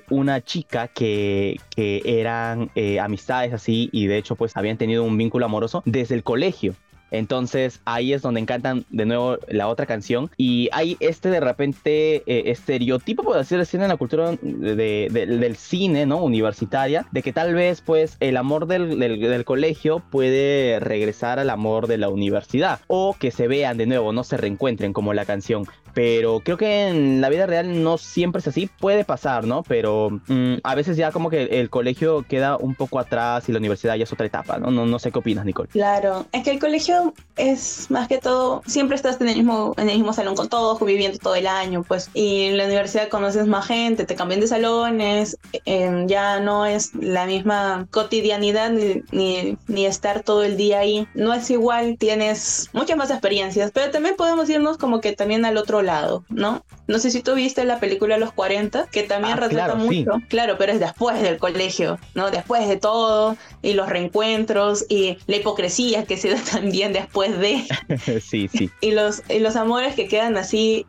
una 0.10 0.42
chica 0.42 0.88
que, 0.88 1.60
que 1.76 2.02
eran 2.06 2.72
amistades 3.00 3.54
así 3.54 3.90
y 3.92 4.08
de 4.08 4.18
hecho, 4.18 4.36
pues, 4.36 4.56
habían 4.58 4.78
tenido 4.78 5.04
un 5.04 5.18
vínculo 5.18 5.46
amoroso 5.46 5.84
desde 5.86 6.16
el 6.16 6.24
colegio. 6.24 6.76
Entonces 7.12 7.82
ahí 7.86 8.14
es 8.14 8.22
donde 8.22 8.40
encantan 8.40 8.86
de 8.90 9.06
nuevo 9.06 9.38
la 9.48 9.68
otra 9.68 9.86
canción. 9.86 10.30
Y 10.38 10.70
hay 10.72 10.98
este 11.00 11.30
de 11.30 11.40
repente 11.40 12.24
eh, 12.26 12.52
estereotipo, 12.52 13.24
por 13.24 13.38
así 13.38 13.56
decirlo, 13.56 13.86
en 13.86 13.90
la 13.90 13.98
cultura 13.98 14.32
del 14.42 15.56
cine, 15.56 16.06
¿no? 16.06 16.24
Universitaria, 16.24 17.06
de 17.12 17.22
que 17.22 17.34
tal 17.34 17.54
vez 17.54 17.82
pues 17.82 18.18
el 18.20 18.38
amor 18.38 18.68
del, 18.68 19.00
del, 19.00 19.46
colegio 19.46 20.04
puede 20.12 20.80
regresar 20.80 21.40
al 21.40 21.50
amor 21.50 21.88
de 21.88 21.98
la 21.98 22.10
universidad. 22.10 22.80
O 22.88 23.16
que 23.18 23.32
se 23.32 23.48
vean 23.48 23.78
de 23.78 23.86
nuevo, 23.86 24.14
no 24.14 24.24
se 24.24 24.38
reencuentren 24.38 24.94
como 24.94 25.14
la 25.14 25.26
canción. 25.26 25.66
Pero 25.94 26.42
creo 26.42 26.58
que 26.58 26.88
en 26.88 27.22
la 27.22 27.30
vida 27.30 27.46
real 27.46 27.84
no 27.84 27.98
siempre 27.98 28.40
es 28.40 28.48
así, 28.48 28.70
puede 28.80 29.06
pasar, 29.06 29.46
¿no? 29.46 29.64
Pero 29.64 30.10
mm, 30.28 30.56
a 30.64 30.76
veces 30.76 30.98
ya 30.98 31.12
como 31.12 31.30
que 31.30 31.44
el 31.60 31.70
colegio 31.70 32.26
queda 32.28 32.58
un 32.58 32.76
poco 32.76 33.00
atrás 33.00 33.48
y 33.50 33.52
la 33.52 33.60
universidad 33.60 33.96
ya 33.96 34.04
es 34.04 34.14
otra 34.14 34.26
etapa, 34.26 34.58
¿no? 34.58 34.72
No, 34.72 34.86
no 34.86 35.00
sé 35.00 35.12
qué 35.12 35.20
opinas, 35.20 35.46
Nicole. 35.46 35.70
Claro, 35.70 36.26
es 36.32 36.44
que 36.44 36.52
el 36.52 36.60
colegio 36.60 37.14
es 37.36 37.90
más 37.90 38.08
que 38.08 38.18
todo, 38.18 38.62
siempre 38.66 38.96
estás 38.96 39.20
en 39.22 39.30
el 39.30 39.38
mismo, 39.38 39.74
en 39.78 39.90
el 39.90 39.98
mismo 39.98 40.14
salón 40.14 40.36
con 40.36 40.50
todos, 40.50 40.80
viviendo 40.86 41.18
todo 41.18 41.36
el 41.36 41.48
año, 41.48 41.84
pues. 41.84 42.10
Y 42.14 42.44
en 42.44 42.58
la 42.58 42.66
universidad 42.66 43.10
conoces 43.10 43.48
más 43.48 43.66
gente, 43.68 44.06
te 44.06 44.16
cambian 44.16 44.42
de 44.42 44.48
salones, 44.48 45.38
em, 45.66 46.08
ya 46.08 46.40
no 46.40 46.66
es 46.66 46.94
la 46.96 47.26
misma 47.26 47.88
cotidianidad 47.92 48.72
ni, 48.72 49.58
ni, 49.68 49.86
estar 49.86 50.24
todo 50.24 50.44
el 50.44 50.58
día 50.58 50.80
ahí. 50.80 51.08
No 51.14 51.34
es 51.34 51.50
igual, 51.50 51.98
tienes 51.98 52.70
muchas 52.74 52.98
más 52.98 53.10
experiencias, 53.10 53.72
pero 53.74 53.92
también 53.92 54.16
podemos 54.16 54.50
irnos 54.50 54.78
como 54.78 55.02
que 55.02 55.14
también 55.14 55.46
al 55.46 55.58
otro 55.58 55.79
lado, 55.82 56.24
¿no? 56.30 56.64
No 56.88 57.00
sé 57.00 57.12
si 57.12 57.22
tú 57.22 57.36
viste 57.36 57.64
la 57.66 57.80
película 57.80 58.18
Los 58.18 58.34
40, 58.34 58.88
que 58.88 59.04
también 59.04 59.34
ah, 59.38 59.42
retrata 59.42 59.76
mucho, 59.76 60.12
claro, 60.28 60.58
pero 60.58 60.72
es 60.72 60.80
después 60.80 61.22
del 61.22 61.38
colegio, 61.38 62.00
¿no? 62.16 62.32
Después 62.32 62.68
de 62.68 62.78
todo, 62.78 63.38
y 63.62 63.74
los 63.74 63.90
reencuentros, 63.90 64.86
y 64.90 65.18
la 65.28 65.38
hipocresía 65.38 66.06
que 66.06 66.18
se 66.18 66.30
da 66.30 66.40
también 66.52 66.94
después 66.94 67.38
de. 67.40 67.66
sí, 68.22 68.48
sí. 68.48 68.70
Y 68.82 68.92
los, 68.92 69.24
y 69.30 69.40
los 69.40 69.56
amores 69.56 69.94
que 69.96 70.08
quedan 70.08 70.38
así 70.38 70.86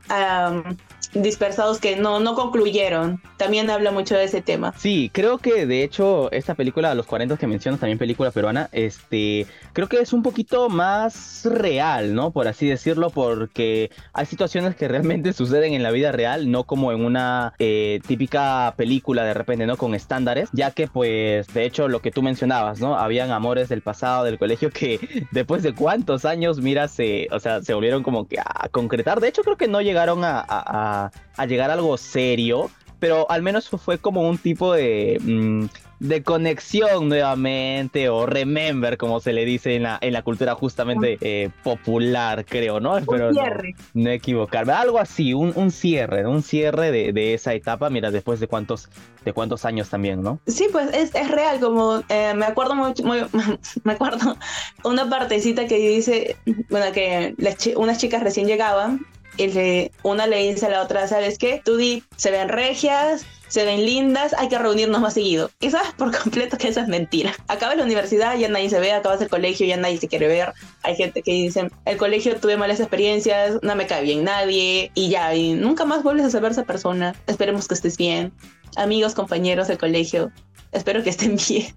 dispersados 1.14 1.78
que 1.78 1.96
no, 1.96 2.20
no 2.20 2.34
concluyeron. 2.34 3.20
También 3.36 3.70
habla 3.70 3.90
mucho 3.90 4.16
de 4.16 4.24
ese 4.24 4.42
tema. 4.42 4.74
Sí, 4.76 5.10
creo 5.12 5.38
que 5.38 5.66
de 5.66 5.82
hecho 5.82 6.30
esta 6.32 6.54
película, 6.54 6.94
Los 6.94 7.06
40 7.06 7.36
que 7.36 7.46
mencionas, 7.46 7.80
también 7.80 7.98
película 7.98 8.30
peruana, 8.30 8.68
este, 8.72 9.46
creo 9.72 9.88
que 9.88 10.00
es 10.00 10.12
un 10.12 10.22
poquito 10.22 10.68
más 10.68 11.42
real, 11.44 12.14
¿no? 12.14 12.30
Por 12.30 12.48
así 12.48 12.68
decirlo, 12.68 13.10
porque 13.10 13.90
hay 14.12 14.26
situaciones 14.26 14.76
que 14.76 14.88
realmente 14.88 15.32
suceden 15.32 15.74
en 15.74 15.82
la 15.82 15.90
vida 15.90 16.12
real, 16.12 16.50
no 16.50 16.64
como 16.64 16.92
en 16.92 17.04
una 17.04 17.54
eh, 17.58 18.00
típica 18.06 18.74
película 18.76 19.24
de 19.24 19.34
repente, 19.34 19.66
¿no? 19.66 19.76
Con 19.76 19.94
estándares, 19.94 20.48
ya 20.52 20.70
que 20.70 20.86
pues 20.86 21.46
de 21.48 21.64
hecho 21.64 21.88
lo 21.88 22.00
que 22.00 22.10
tú 22.10 22.22
mencionabas, 22.22 22.80
¿no? 22.80 22.96
Habían 22.96 23.30
amores 23.30 23.68
del 23.68 23.82
pasado 23.82 24.24
del 24.24 24.38
colegio 24.38 24.70
que 24.70 25.26
después 25.30 25.62
de 25.62 25.74
cuántos 25.74 26.24
años, 26.24 26.60
mira, 26.60 26.88
se, 26.88 27.28
o 27.30 27.40
sea, 27.40 27.62
se 27.62 27.74
volvieron 27.74 28.02
como 28.02 28.26
que 28.26 28.38
a 28.38 28.68
concretar. 28.70 29.20
De 29.20 29.28
hecho, 29.28 29.42
creo 29.42 29.56
que 29.56 29.68
no 29.68 29.80
llegaron 29.80 30.20
a, 30.24 30.99
llegar 31.46 31.70
a 31.70 31.74
algo 31.74 31.96
serio, 31.96 32.70
pero 32.98 33.30
al 33.30 33.42
menos 33.42 33.68
fue 33.68 33.98
como 33.98 34.28
un 34.28 34.38
tipo 34.38 34.74
de, 34.74 35.18
mm, 35.20 35.64
de 36.00 36.22
conexión 36.22 37.10
nuevamente 37.10 38.08
o 38.08 38.24
remember 38.24 38.96
como 38.96 39.20
se 39.20 39.34
le 39.34 39.44
dice 39.44 39.76
en 39.76 39.82
la, 39.82 39.98
en 40.00 40.14
la 40.14 40.22
cultura 40.22 40.54
justamente 40.54 41.18
eh, 41.20 41.50
popular 41.62 42.46
creo, 42.46 42.80
¿no? 42.80 42.96
Espero 42.96 43.32
cierre. 43.32 43.74
No, 43.92 44.10
equivocarme, 44.10 44.72
algo 44.72 44.98
así, 44.98 45.34
un, 45.34 45.52
un 45.54 45.70
cierre, 45.70 46.26
un 46.26 46.42
cierre 46.42 46.90
de, 46.90 47.12
de, 47.12 47.34
esa 47.34 47.52
etapa, 47.52 47.90
mira, 47.90 48.10
después 48.10 48.40
de 48.40 48.48
cuántos, 48.48 48.88
de 49.26 49.32
cuántos 49.34 49.66
años 49.66 49.90
también, 49.90 50.22
¿no? 50.22 50.40
Sí, 50.46 50.68
pues 50.72 50.90
es, 50.94 51.14
es 51.14 51.30
real, 51.30 51.60
como 51.60 52.02
eh, 52.08 52.32
me 52.34 52.46
acuerdo 52.46 52.74
mucho, 52.74 53.04
muy, 53.04 53.20
me 53.84 53.92
acuerdo 53.92 54.36
una 54.84 55.08
partecita 55.08 55.66
que 55.66 55.76
dice, 55.76 56.36
bueno, 56.70 56.92
que 56.92 57.34
las 57.36 57.58
unas 57.76 57.98
chicas 57.98 58.22
recién 58.22 58.46
llegaban 58.46 59.06
y 59.40 59.48
le, 59.48 59.92
una 60.02 60.26
le 60.26 60.52
dice 60.52 60.66
a 60.66 60.68
la 60.70 60.82
otra, 60.82 61.08
¿sabes 61.08 61.38
qué? 61.38 61.62
Tú 61.64 61.78
se 62.16 62.30
ven 62.30 62.50
regias, 62.50 63.24
se 63.48 63.64
ven 63.64 63.86
lindas, 63.86 64.34
hay 64.36 64.48
que 64.48 64.58
reunirnos 64.58 65.00
más 65.00 65.14
seguido. 65.14 65.50
Y 65.60 65.70
sabes 65.70 65.92
por 65.96 66.14
completo 66.16 66.58
que 66.58 66.68
eso 66.68 66.80
es 66.80 66.88
mentira. 66.88 67.34
Acabas 67.48 67.78
la 67.78 67.84
universidad, 67.84 68.36
ya 68.36 68.48
nadie 68.48 68.68
se 68.68 68.78
ve, 68.80 68.92
acabas 68.92 69.22
el 69.22 69.30
colegio, 69.30 69.66
ya 69.66 69.78
nadie 69.78 69.96
se 69.96 70.08
quiere 70.08 70.28
ver. 70.28 70.52
Hay 70.82 70.94
gente 70.94 71.22
que 71.22 71.32
dice, 71.32 71.70
el 71.86 71.96
colegio 71.96 72.36
tuve 72.36 72.58
malas 72.58 72.80
experiencias, 72.80 73.58
no 73.62 73.74
me 73.76 73.86
cae 73.86 74.02
bien 74.02 74.24
nadie, 74.24 74.92
y 74.94 75.08
ya, 75.08 75.34
y 75.34 75.54
nunca 75.54 75.86
más 75.86 76.02
vuelves 76.02 76.26
a 76.26 76.30
saber 76.30 76.52
esa 76.52 76.64
persona. 76.64 77.14
Esperemos 77.26 77.66
que 77.66 77.74
estés 77.74 77.96
bien. 77.96 78.32
Amigos, 78.76 79.14
compañeros 79.14 79.68
del 79.68 79.78
colegio, 79.78 80.30
espero 80.72 81.02
que 81.02 81.10
estén 81.10 81.36
bien. 81.48 81.74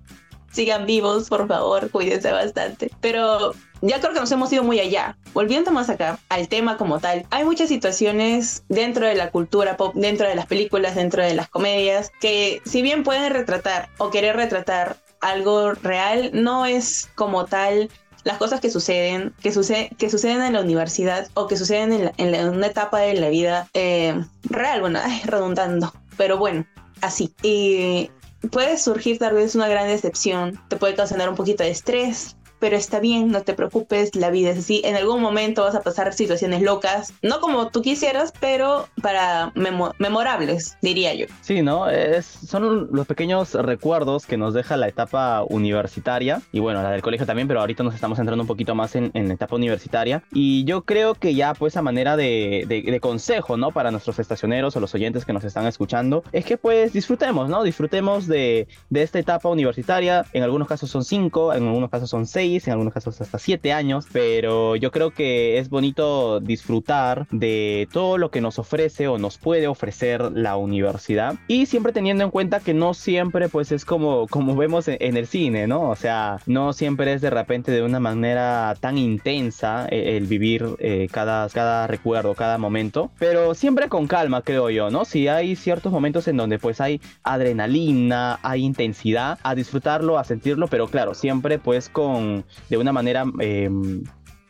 Sigan 0.53 0.85
vivos, 0.85 1.29
por 1.29 1.47
favor, 1.47 1.89
cuídense 1.89 2.31
bastante. 2.31 2.91
Pero 3.01 3.53
ya 3.81 3.99
creo 3.99 4.13
que 4.13 4.19
nos 4.19 4.31
hemos 4.31 4.53
ido 4.53 4.63
muy 4.63 4.79
allá. 4.79 5.17
Volviendo 5.33 5.71
más 5.71 5.89
acá 5.89 6.19
al 6.29 6.47
tema 6.47 6.77
como 6.77 6.99
tal, 6.99 7.25
hay 7.31 7.43
muchas 7.43 7.69
situaciones 7.69 8.63
dentro 8.69 9.05
de 9.05 9.15
la 9.15 9.31
cultura 9.31 9.75
pop, 9.75 9.93
dentro 9.95 10.27
de 10.27 10.35
las 10.35 10.45
películas, 10.45 10.95
dentro 10.95 11.23
de 11.23 11.33
las 11.33 11.49
comedias, 11.49 12.11
que 12.21 12.61
si 12.65 12.81
bien 12.81 13.03
pueden 13.03 13.33
retratar 13.33 13.89
o 13.97 14.09
querer 14.09 14.35
retratar 14.35 14.97
algo 15.19 15.73
real, 15.73 16.31
no 16.33 16.65
es 16.65 17.09
como 17.15 17.45
tal 17.45 17.89
las 18.23 18.37
cosas 18.37 18.61
que 18.61 18.69
suceden, 18.69 19.33
que, 19.41 19.51
sucede, 19.51 19.89
que 19.97 20.09
suceden 20.09 20.41
en 20.43 20.53
la 20.53 20.61
universidad 20.61 21.27
o 21.33 21.47
que 21.47 21.57
suceden 21.57 22.11
en, 22.17 22.49
una 22.49 22.67
etapa 22.67 22.99
de 22.99 23.15
la 23.15 23.29
vida 23.29 23.67
eh, 23.73 24.23
real, 24.43 24.81
bueno, 24.81 24.99
redundando, 25.25 25.91
pero 26.15 26.37
bueno, 26.37 26.65
así. 27.01 27.33
Y 27.41 28.11
puede 28.49 28.77
surgir 28.77 29.17
tal 29.19 29.33
vez 29.35 29.55
una 29.55 29.67
gran 29.67 29.87
decepción, 29.87 30.59
te 30.67 30.77
puede 30.77 30.95
causar 30.95 31.29
un 31.29 31.35
poquito 31.35 31.63
de 31.63 31.69
estrés, 31.69 32.35
pero 32.63 32.77
está 32.77 33.01
bien, 33.01 33.29
no 33.29 33.41
te 33.41 33.55
preocupes, 33.55 34.15
la 34.15 34.29
vida 34.29 34.51
es 34.51 34.59
así. 34.59 34.81
En 34.85 34.95
algún 34.95 35.21
momento 35.21 35.63
vas 35.63 35.75
a 35.75 35.81
pasar 35.81 36.13
situaciones 36.13 36.61
locas, 36.61 37.11
no 37.21 37.41
como 37.41 37.67
tú 37.67 37.81
quisieras, 37.81 38.31
pero 38.39 38.87
para 39.01 39.51
memorables, 39.99 40.77
diría 40.81 41.13
yo. 41.13 41.25
Sí, 41.41 41.61
¿no? 41.61 41.89
Es, 41.89 42.25
son 42.25 42.87
los 42.93 43.05
pequeños 43.05 43.53
recuerdos 43.53 44.25
que 44.25 44.37
nos 44.37 44.53
deja 44.53 44.77
la 44.77 44.87
etapa 44.87 45.43
universitaria 45.43 46.41
y 46.53 46.61
bueno, 46.61 46.81
la 46.81 46.91
del 46.91 47.01
colegio 47.01 47.25
también, 47.25 47.49
pero 47.49 47.59
ahorita 47.59 47.83
nos 47.83 47.95
estamos 47.95 48.17
entrando 48.17 48.43
un 48.43 48.47
poquito 48.47 48.75
más 48.75 48.95
en, 48.95 49.11
la 49.13 49.33
etapa 49.33 49.57
universitaria 49.57 50.23
y 50.31 50.63
yo 50.63 50.83
creo 50.83 51.15
que 51.15 51.35
ya 51.35 51.55
pues 51.55 51.75
a 51.75 51.81
manera 51.81 52.15
de, 52.15 52.63
de, 52.65 52.99
consejo, 53.01 53.57
¿no? 53.57 53.71
Para 53.71 53.91
nuestros 53.91 54.19
estacioneros 54.19 54.77
o 54.77 54.79
los 54.79 54.95
oyentes 54.95 55.25
que 55.25 55.33
nos 55.33 55.43
están 55.43 55.67
escuchando, 55.67 56.23
es 56.31 56.45
que 56.45 56.55
pues 56.55 56.93
disfrutemos, 56.93 57.49
¿no? 57.49 57.61
Disfrutemos 57.61 58.25
de, 58.25 58.69
de 58.89 59.03
esta 59.03 59.19
etapa 59.19 59.49
universitaria. 59.49 60.25
En 60.31 60.43
algunos 60.43 60.69
casos 60.69 60.89
son 60.89 61.03
cinco, 61.03 61.53
en 61.53 61.67
algunos 61.67 61.89
casos 61.89 62.09
son 62.09 62.25
seis 62.25 62.52
en 62.65 62.71
algunos 62.71 62.93
casos 62.93 63.19
hasta 63.21 63.39
7 63.39 63.73
años, 63.73 64.05
pero 64.11 64.75
yo 64.75 64.91
creo 64.91 65.11
que 65.11 65.57
es 65.57 65.69
bonito 65.69 66.39
disfrutar 66.39 67.27
de 67.31 67.87
todo 67.91 68.17
lo 68.17 68.31
que 68.31 68.41
nos 68.41 68.59
ofrece 68.59 69.07
o 69.07 69.17
nos 69.17 69.37
puede 69.37 69.67
ofrecer 69.67 70.31
la 70.31 70.55
universidad 70.55 71.35
y 71.47 71.65
siempre 71.65 71.93
teniendo 71.93 72.23
en 72.23 72.31
cuenta 72.31 72.59
que 72.59 72.73
no 72.73 72.93
siempre 72.93 73.49
pues 73.49 73.71
es 73.71 73.85
como, 73.85 74.27
como 74.27 74.55
vemos 74.55 74.87
en, 74.87 75.17
el 75.17 75.27
cine, 75.27 75.67
¿no? 75.67 75.89
O 75.89 75.95
sea, 75.95 76.37
no 76.45 76.73
siempre 76.73 77.13
es 77.13 77.21
de 77.21 77.29
repente 77.29 77.71
de 77.71 77.83
una 77.83 77.99
manera 77.99 78.75
tan 78.79 78.97
intensa 78.97 79.87
eh, 79.89 80.17
el, 80.17 80.27
vivir 80.27 80.65
eh, 80.79 81.07
cada, 81.11 81.49
cada 81.49 81.87
recuerdo, 81.87 82.33
cada 82.35 82.57
momento, 82.57 83.11
pero 83.19 83.53
siempre 83.53 83.89
con 83.89 84.07
calma 84.07 84.41
creo 84.41 84.69
yo, 84.69 84.89
¿no? 84.89 85.05
Si 85.05 85.27
hay 85.27 85.55
ciertos 85.55 85.91
momentos 85.91 86.27
en 86.27 86.37
donde 86.37 86.59
pues 86.59 86.81
hay 86.81 87.01
adrenalina, 87.23 88.39
hay 88.41 88.63
intensidad, 88.63 89.39
a 89.43 89.55
disfrutarlo, 89.55 90.17
a 90.17 90.23
sentirlo, 90.23 90.67
pero 90.67 90.87
claro, 90.87 91.13
siempre 91.13 91.59
pues 91.59 91.89
con, 91.89 92.42
de 92.69 92.77
una 92.77 92.91
manera 92.91 93.25
eh, 93.39 93.69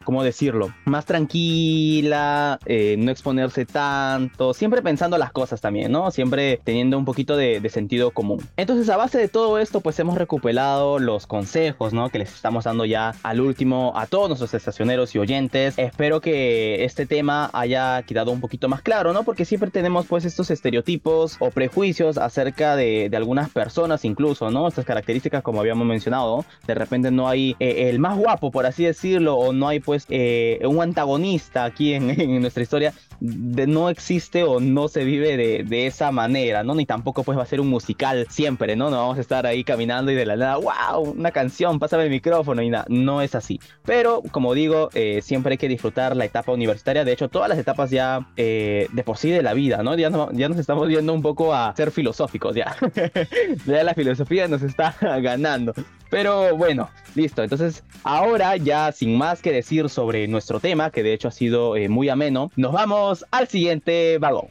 ¿cómo 0.04 0.24
decirlo? 0.24 0.74
Más 0.86 1.06
tranquila, 1.06 2.60
eh, 2.66 2.96
no 2.98 3.12
exponerse 3.12 3.66
tanto, 3.66 4.54
siempre 4.54 4.82
pensando 4.82 5.18
las 5.18 5.32
cosas 5.32 5.62
también, 5.62 5.92
¿no? 5.92 6.12
Siempre 6.12 6.60
teniendo 6.64 6.98
un 6.98 7.06
poquito 7.06 7.36
de, 7.38 7.64
sentido 7.74 8.12
común. 8.12 8.48
Entonces, 8.56 8.88
a 8.90 8.98
base 8.98 9.18
de 9.18 9.28
todo 9.28 9.58
esto, 9.58 9.82
pues 9.82 9.98
hemos 9.98 10.18
recuperado 10.18 11.00
los 11.00 11.26
consejos, 11.26 11.92
¿no? 11.92 12.10
Que 12.10 12.20
les 12.20 12.34
estamos 12.34 12.66
dando 12.66 12.86
ya 12.86 13.16
al 13.24 13.42
último 13.42 13.94
a 13.96 14.06
todos 14.06 14.30
nuestros 14.30 14.54
estacioneros 14.54 15.16
y 15.16 15.20
oyentes. 15.20 15.74
Espero 15.78 16.22
que 16.22 16.84
este 16.84 17.06
tema 17.06 17.50
haya 17.54 18.04
quedado 18.04 18.32
un 18.32 18.42
poquito 18.42 18.70
más 18.70 18.82
claro, 18.82 19.14
¿no? 19.14 19.24
Porque 19.24 19.46
siempre 19.46 19.72
tenemos 19.72 20.06
pues 20.06 20.26
estos 20.26 20.52
estereotipos 20.52 21.38
o 21.40 21.50
prejuicios 21.52 22.18
acerca 22.18 22.76
de, 22.76 23.10
algunas 23.14 23.50
personas 23.52 24.06
incluso, 24.06 24.50
¿no? 24.50 24.68
Estas 24.68 24.86
características 24.86 25.44
como 25.44 25.60
habíamos 25.60 25.86
mencionado, 25.86 26.46
de 26.66 26.76
repente 26.76 27.12
no 27.12 27.28
hay 27.28 27.56
eh, 27.60 27.90
el 27.90 28.00
más 28.00 28.18
guapo, 28.18 28.52
por 28.52 28.66
así 28.66 28.84
decirlo, 28.84 29.36
o 29.36 29.54
no 29.54 29.68
hay 29.68 29.80
pues 29.80 29.93
pues 29.94 30.08
eh, 30.10 30.60
un 30.66 30.82
antagonista 30.82 31.66
aquí 31.66 31.94
en, 31.94 32.42
nuestra 32.42 32.64
historia 32.64 32.96
de, 33.20 33.68
no 33.68 33.90
existe 33.90 34.44
o 34.44 34.60
no 34.60 34.88
se 34.88 35.04
vive 35.04 35.38
de, 35.38 35.86
esa 35.86 36.12
manera, 36.12 36.64
¿no? 36.64 36.74
Ni 36.74 36.88
tampoco 36.88 37.22
pues 37.24 37.38
va 37.38 37.44
a 37.44 37.46
ser 37.46 37.62
un 37.62 37.68
musical 37.68 38.26
siempre, 38.32 38.76
¿no? 38.76 38.90
No 38.90 38.98
vamos 38.98 39.20
a 39.20 39.22
estar 39.22 39.46
ahí 39.46 39.64
caminando 39.64 40.12
y 40.12 40.16
de 40.16 40.26
la 40.26 40.36
nada, 40.36 40.58
wow, 40.58 41.12
una 41.12 41.30
canción, 41.30 41.78
pásame 41.78 42.06
el 42.06 42.10
micrófono 42.10 42.64
y 42.64 42.70
nada, 42.70 42.86
no 42.90 43.22
es 43.22 43.36
así. 43.36 43.60
Pero 43.86 44.24
como 44.32 44.56
digo, 44.56 44.90
eh, 44.96 45.22
siempre 45.22 45.52
hay 45.52 45.58
que 45.60 45.68
disfrutar 45.68 46.16
la 46.16 46.26
etapa 46.26 46.52
universitaria, 46.52 47.06
de 47.06 47.12
hecho 47.12 47.30
todas 47.30 47.50
las 47.50 47.60
etapas 47.60 47.92
ya 47.92 48.28
eh, 48.36 48.88
de 48.92 49.04
por 49.04 49.18
sí 49.18 49.30
de 49.30 49.44
la 49.44 49.54
vida, 49.54 49.84
¿no? 49.84 49.96
Ya, 49.96 50.10
ya 50.32 50.50
nos 50.50 50.58
estamos 50.58 50.88
viendo 50.88 51.14
un 51.14 51.22
poco 51.22 51.54
a 51.54 51.76
ser 51.76 51.92
filosóficos, 51.92 52.56
ya. 52.56 52.76
ya 53.68 53.84
la 53.84 53.94
filosofía 53.94 54.48
nos 54.48 54.64
está 54.64 54.96
ganando. 55.22 55.76
Pero 56.14 56.56
bueno, 56.56 56.92
listo. 57.16 57.42
Entonces, 57.42 57.84
ahora 58.04 58.56
ya 58.56 58.92
sin 58.92 59.18
más 59.18 59.42
que 59.42 59.52
decir 59.52 59.83
sobre 59.90 60.28
nuestro 60.28 60.60
tema, 60.60 60.92
que 60.92 61.04
de 61.04 61.13
hecho 61.13 61.28
ha 61.28 61.32
sido 61.32 61.75
eh, 61.75 61.90
muy 61.90 62.10
ameno, 62.10 62.52
nos 62.56 62.74
vamos 62.74 63.25
al 63.32 63.48
siguiente 63.48 64.18
vagón. 64.18 64.48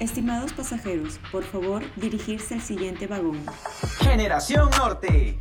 Estimados 0.00 0.52
pasajeros, 0.52 1.20
por 1.30 1.44
favor 1.44 1.82
dirigirse 1.96 2.54
al 2.54 2.60
siguiente 2.60 3.06
vagón. 3.06 3.38
Generación 4.00 4.68
Norte. 4.76 5.38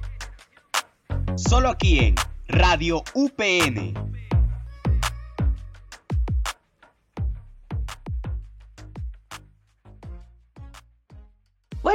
Solo 1.35 1.69
aquí 1.69 1.99
en 1.99 2.15
Radio 2.47 3.03
UPN 3.15 4.20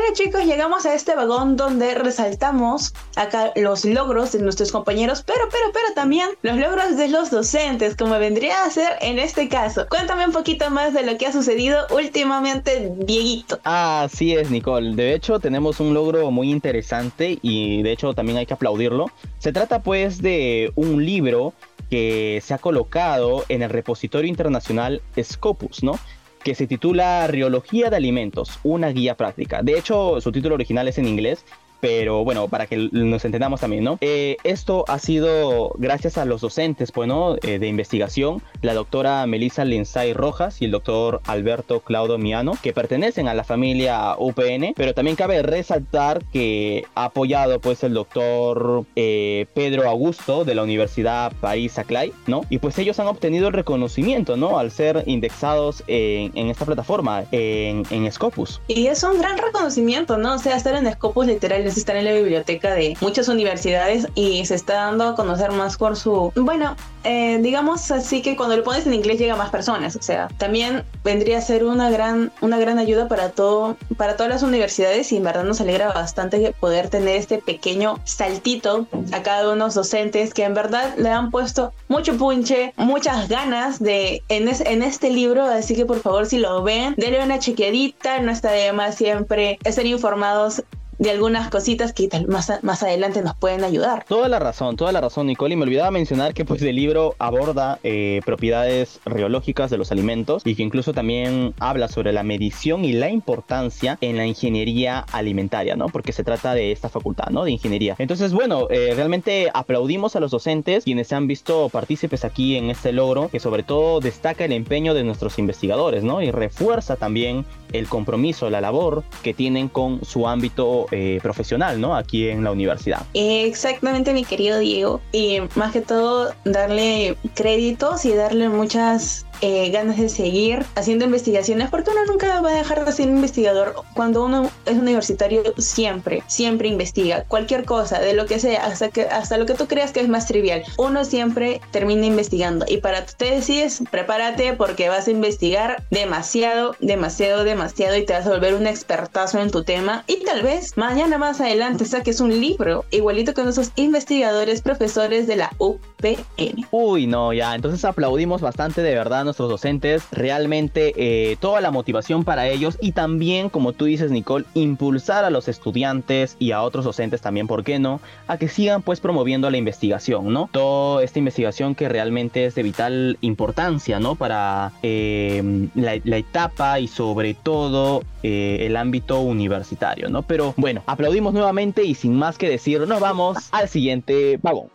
Bueno 0.06 0.22
chicos, 0.22 0.44
llegamos 0.44 0.86
a 0.86 0.94
este 0.94 1.16
vagón 1.16 1.56
donde 1.56 1.96
resaltamos 1.96 2.94
acá 3.16 3.50
los 3.56 3.84
logros 3.84 4.30
de 4.30 4.38
nuestros 4.38 4.70
compañeros, 4.70 5.24
pero, 5.26 5.48
pero, 5.50 5.64
pero 5.72 5.94
también 5.96 6.28
los 6.42 6.56
logros 6.56 6.96
de 6.96 7.08
los 7.08 7.32
docentes, 7.32 7.96
como 7.96 8.16
vendría 8.20 8.64
a 8.64 8.70
ser 8.70 8.92
en 9.00 9.18
este 9.18 9.48
caso. 9.48 9.84
Cuéntame 9.88 10.24
un 10.24 10.30
poquito 10.30 10.70
más 10.70 10.94
de 10.94 11.02
lo 11.02 11.18
que 11.18 11.26
ha 11.26 11.32
sucedido 11.32 11.86
últimamente, 11.90 12.92
Dieguito. 12.98 13.58
Así 13.64 14.32
es, 14.32 14.48
Nicole. 14.48 14.94
De 14.94 15.12
hecho, 15.12 15.40
tenemos 15.40 15.80
un 15.80 15.92
logro 15.92 16.30
muy 16.30 16.52
interesante 16.52 17.40
y 17.42 17.82
de 17.82 17.90
hecho 17.90 18.14
también 18.14 18.38
hay 18.38 18.46
que 18.46 18.54
aplaudirlo. 18.54 19.10
Se 19.40 19.52
trata 19.52 19.82
pues 19.82 20.22
de 20.22 20.70
un 20.76 21.04
libro 21.04 21.52
que 21.90 22.40
se 22.44 22.54
ha 22.54 22.58
colocado 22.58 23.44
en 23.48 23.62
el 23.62 23.70
repositorio 23.70 24.28
internacional 24.28 25.02
Scopus, 25.20 25.82
¿no? 25.82 25.98
Que 26.46 26.54
se 26.54 26.68
titula 26.68 27.26
Riología 27.26 27.90
de 27.90 27.96
Alimentos, 27.96 28.60
una 28.62 28.90
guía 28.90 29.16
práctica. 29.16 29.62
De 29.64 29.76
hecho, 29.76 30.20
su 30.20 30.30
título 30.30 30.54
original 30.54 30.86
es 30.86 30.96
en 30.96 31.08
inglés, 31.08 31.44
pero 31.80 32.24
bueno, 32.24 32.48
para 32.48 32.66
que 32.66 32.88
nos 32.92 33.24
entendamos 33.24 33.60
también, 33.60 33.84
¿no? 33.84 33.98
Eh, 34.00 34.36
esto 34.44 34.84
ha 34.88 34.98
sido 34.98 35.72
gracias 35.78 36.18
a 36.18 36.24
los 36.24 36.40
docentes, 36.40 36.92
pues, 36.92 37.08
¿no? 37.08 37.36
Eh, 37.42 37.58
de 37.58 37.68
investigación, 37.68 38.42
la 38.62 38.74
doctora 38.74 39.26
Melissa 39.26 39.64
Lindsay 39.64 40.12
Rojas 40.12 40.60
y 40.62 40.66
el 40.66 40.70
doctor 40.70 41.20
Alberto 41.26 41.80
Claudio 41.80 42.18
Miano, 42.18 42.52
que 42.62 42.72
pertenecen 42.72 43.28
a 43.28 43.34
la 43.34 43.44
familia 43.44 44.16
UPN, 44.18 44.72
pero 44.74 44.94
también 44.94 45.16
cabe 45.16 45.42
resaltar 45.42 46.24
que 46.32 46.84
ha 46.94 47.06
apoyado, 47.06 47.60
pues, 47.60 47.82
el 47.84 47.94
doctor 47.94 48.84
eh, 48.96 49.46
Pedro 49.54 49.88
Augusto 49.88 50.44
de 50.44 50.54
la 50.54 50.62
Universidad 50.62 51.32
País 51.40 51.72
Saclay, 51.72 52.12
¿no? 52.26 52.42
Y 52.50 52.58
pues 52.58 52.78
ellos 52.78 52.98
han 53.00 53.06
obtenido 53.06 53.48
el 53.48 53.52
reconocimiento, 53.52 54.36
¿no? 54.36 54.58
Al 54.58 54.70
ser 54.70 55.02
indexados 55.06 55.82
en, 55.86 56.48
esta 56.48 56.64
plataforma, 56.64 57.24
en, 57.32 58.06
Scopus. 58.10 58.60
Y 58.68 58.86
es 58.86 59.02
un 59.02 59.18
gran 59.18 59.38
reconocimiento, 59.38 60.16
¿no? 60.16 60.34
O 60.34 60.38
sea, 60.38 60.56
estar 60.56 60.74
en 60.74 60.90
Scopus 60.92 61.26
literal 61.26 61.65
es 61.68 61.76
estar 61.76 61.96
en 61.96 62.04
la 62.04 62.12
biblioteca 62.12 62.74
de 62.74 62.96
muchas 63.00 63.28
universidades 63.28 64.06
y 64.14 64.44
se 64.46 64.54
está 64.54 64.74
dando 64.74 65.04
a 65.04 65.14
conocer 65.14 65.52
más 65.52 65.76
por 65.76 65.96
su... 65.96 66.32
Bueno, 66.36 66.76
eh, 67.04 67.38
digamos 67.40 67.90
así 67.90 68.22
que 68.22 68.36
cuando 68.36 68.56
lo 68.56 68.64
pones 68.64 68.86
en 68.86 68.94
inglés 68.94 69.18
llega 69.18 69.34
a 69.34 69.36
más 69.36 69.50
personas, 69.50 69.96
o 69.96 70.02
sea, 70.02 70.28
también 70.38 70.84
vendría 71.04 71.38
a 71.38 71.40
ser 71.40 71.64
una 71.64 71.90
gran, 71.90 72.32
una 72.40 72.58
gran 72.58 72.78
ayuda 72.78 73.06
para 73.08 73.30
todo, 73.30 73.76
para 73.96 74.16
todas 74.16 74.30
las 74.30 74.42
universidades 74.42 75.12
y 75.12 75.16
en 75.18 75.24
verdad 75.24 75.44
nos 75.44 75.60
alegra 75.60 75.92
bastante 75.92 76.52
poder 76.58 76.88
tener 76.88 77.16
este 77.16 77.38
pequeño 77.38 78.00
saltito 78.04 78.86
a 79.12 79.22
cada 79.22 79.44
uno 79.44 79.52
de 79.52 79.58
los 79.58 79.74
docentes 79.74 80.34
que 80.34 80.44
en 80.44 80.54
verdad 80.54 80.94
le 80.96 81.10
han 81.10 81.30
puesto 81.30 81.72
mucho 81.88 82.16
punche, 82.16 82.72
muchas 82.76 83.28
ganas 83.28 83.78
de 83.78 84.22
en, 84.28 84.48
en 84.48 84.82
este 84.82 85.10
libro, 85.10 85.44
así 85.44 85.76
que 85.76 85.86
por 85.86 86.00
favor 86.00 86.26
si 86.26 86.38
lo 86.38 86.62
ven, 86.62 86.94
denle 86.96 87.22
una 87.22 87.38
chequeadita, 87.38 88.20
no 88.20 88.32
está 88.32 88.50
de 88.50 88.72
más 88.72 88.96
siempre 88.96 89.58
estar 89.64 89.86
informados 89.86 90.62
de 90.98 91.10
algunas 91.10 91.50
cositas 91.50 91.92
que 91.92 92.08
más, 92.28 92.52
más 92.62 92.82
adelante 92.82 93.22
nos 93.22 93.36
pueden 93.36 93.64
ayudar. 93.64 94.04
Toda 94.08 94.28
la 94.28 94.38
razón, 94.38 94.76
toda 94.76 94.92
la 94.92 95.00
razón, 95.00 95.26
Nicole. 95.26 95.54
Y 95.54 95.56
me 95.56 95.64
olvidaba 95.64 95.90
mencionar 95.90 96.34
que 96.34 96.44
pues 96.44 96.62
el 96.62 96.76
libro 96.76 97.14
aborda 97.18 97.78
eh, 97.82 98.20
propiedades 98.24 99.00
reológicas 99.04 99.70
de 99.70 99.78
los 99.78 99.92
alimentos 99.92 100.42
y 100.44 100.54
que 100.54 100.62
incluso 100.62 100.92
también 100.92 101.54
habla 101.58 101.88
sobre 101.88 102.12
la 102.12 102.22
medición 102.22 102.84
y 102.84 102.92
la 102.92 103.10
importancia 103.10 103.98
en 104.00 104.16
la 104.16 104.26
ingeniería 104.26 105.00
alimentaria, 105.12 105.76
¿no? 105.76 105.86
Porque 105.86 106.12
se 106.12 106.24
trata 106.24 106.54
de 106.54 106.72
esta 106.72 106.88
facultad, 106.88 107.28
¿no? 107.30 107.44
De 107.44 107.50
ingeniería. 107.50 107.96
Entonces, 107.98 108.32
bueno, 108.32 108.68
eh, 108.70 108.92
realmente 108.94 109.50
aplaudimos 109.52 110.16
a 110.16 110.20
los 110.20 110.30
docentes 110.30 110.84
quienes 110.84 111.08
se 111.08 111.14
han 111.14 111.26
visto 111.26 111.68
partícipes 111.68 112.24
aquí 112.24 112.56
en 112.56 112.70
este 112.70 112.92
logro, 112.92 113.28
que 113.28 113.40
sobre 113.40 113.62
todo 113.62 114.00
destaca 114.00 114.44
el 114.44 114.52
empeño 114.52 114.94
de 114.94 115.04
nuestros 115.04 115.38
investigadores, 115.38 116.04
¿no? 116.04 116.22
Y 116.22 116.30
refuerza 116.30 116.96
también 116.96 117.44
el 117.72 117.88
compromiso, 117.88 118.50
la 118.50 118.60
labor 118.60 119.04
que 119.22 119.34
tienen 119.34 119.68
con 119.68 120.04
su 120.04 120.28
ámbito 120.28 120.85
eh, 120.90 121.18
profesional, 121.22 121.80
¿no? 121.80 121.96
Aquí 121.96 122.28
en 122.28 122.44
la 122.44 122.52
universidad. 122.52 123.04
Exactamente, 123.14 124.12
mi 124.12 124.24
querido 124.24 124.58
Diego. 124.58 125.00
Y 125.12 125.38
más 125.54 125.72
que 125.72 125.80
todo, 125.80 126.32
darle 126.44 127.16
créditos 127.34 128.04
y 128.04 128.14
darle 128.14 128.48
muchas 128.48 129.25
eh, 129.40 129.70
ganas 129.70 129.98
de 129.98 130.08
seguir 130.08 130.64
haciendo 130.74 131.04
investigaciones, 131.04 131.70
porque 131.70 131.90
uno 131.90 132.04
nunca 132.06 132.40
va 132.40 132.50
a 132.50 132.54
dejar 132.54 132.84
de 132.84 132.92
ser 132.92 133.08
investigador. 133.08 133.74
Cuando 133.94 134.24
uno 134.24 134.50
es 134.64 134.76
universitario, 134.76 135.42
siempre, 135.58 136.22
siempre 136.26 136.68
investiga 136.68 137.24
cualquier 137.24 137.64
cosa, 137.64 138.00
de 138.00 138.14
lo 138.14 138.26
que 138.26 138.38
sea, 138.38 138.64
hasta, 138.64 138.88
que, 138.88 139.02
hasta 139.02 139.38
lo 139.38 139.46
que 139.46 139.54
tú 139.54 139.66
creas 139.66 139.92
que 139.92 140.00
es 140.00 140.08
más 140.08 140.26
trivial. 140.26 140.62
Uno 140.78 141.04
siempre 141.04 141.60
termina 141.70 142.06
investigando. 142.06 142.64
Y 142.68 142.78
para 142.78 143.04
te 143.04 143.26
decides, 143.26 143.82
prepárate 143.90 144.54
porque 144.54 144.88
vas 144.88 145.06
a 145.08 145.10
investigar 145.10 145.82
demasiado, 145.90 146.74
demasiado, 146.80 147.44
demasiado 147.44 147.96
y 147.96 148.04
te 148.04 148.12
vas 148.12 148.26
a 148.26 148.30
volver 148.30 148.54
un 148.54 148.66
expertazo 148.66 149.40
en 149.40 149.50
tu 149.50 149.64
tema. 149.64 150.04
Y 150.06 150.24
tal 150.24 150.42
vez 150.42 150.76
mañana 150.76 151.18
más 151.18 151.40
adelante 151.40 151.84
saques 151.84 152.20
un 152.20 152.40
libro 152.40 152.84
igualito 152.90 153.34
con 153.34 153.48
esos 153.48 153.70
investigadores, 153.76 154.62
profesores 154.62 155.26
de 155.26 155.36
la 155.36 155.50
UPN. 155.58 156.66
Uy, 156.70 157.06
no, 157.06 157.32
ya, 157.32 157.54
entonces 157.54 157.84
aplaudimos 157.84 158.40
bastante 158.40 158.82
de 158.82 158.94
verdad 158.94 159.25
nuestros 159.26 159.50
docentes, 159.50 160.04
realmente 160.10 160.94
eh, 160.96 161.36
toda 161.38 161.60
la 161.60 161.70
motivación 161.70 162.24
para 162.24 162.48
ellos 162.48 162.78
y 162.80 162.92
también, 162.92 163.50
como 163.50 163.72
tú 163.72 163.84
dices, 163.84 164.10
Nicole, 164.10 164.46
impulsar 164.54 165.24
a 165.24 165.30
los 165.30 165.48
estudiantes 165.48 166.36
y 166.38 166.52
a 166.52 166.62
otros 166.62 166.84
docentes 166.84 167.20
también, 167.20 167.46
¿por 167.46 167.64
qué 167.64 167.78
no? 167.78 168.00
A 168.26 168.38
que 168.38 168.48
sigan 168.48 168.82
pues 168.82 169.00
promoviendo 169.00 169.50
la 169.50 169.58
investigación, 169.58 170.32
¿no? 170.32 170.48
Toda 170.52 171.04
esta 171.04 171.18
investigación 171.18 171.74
que 171.74 171.88
realmente 171.88 172.46
es 172.46 172.54
de 172.54 172.62
vital 172.62 173.18
importancia, 173.20 174.00
¿no? 174.00 174.14
Para 174.14 174.72
em, 174.82 175.68
la, 175.74 175.94
etapa 176.16 176.80
y 176.80 176.88
sobre 176.88 177.34
todo 177.34 178.02
eh, 178.22 178.58
el 178.62 178.76
ámbito 178.76 179.20
universitario, 179.20 180.08
¿no? 180.08 180.22
Pero 180.22 180.54
bueno, 180.56 180.82
aplaudimos 180.86 181.34
nuevamente 181.34 181.84
y 181.84 181.94
sin 181.94 182.14
más 182.14 182.38
que 182.38 182.48
decir, 182.48 182.80
nos 182.86 183.00
vamos 183.00 183.36
al 183.52 183.68
siguiente 183.68 184.38
vagón. 184.42 184.68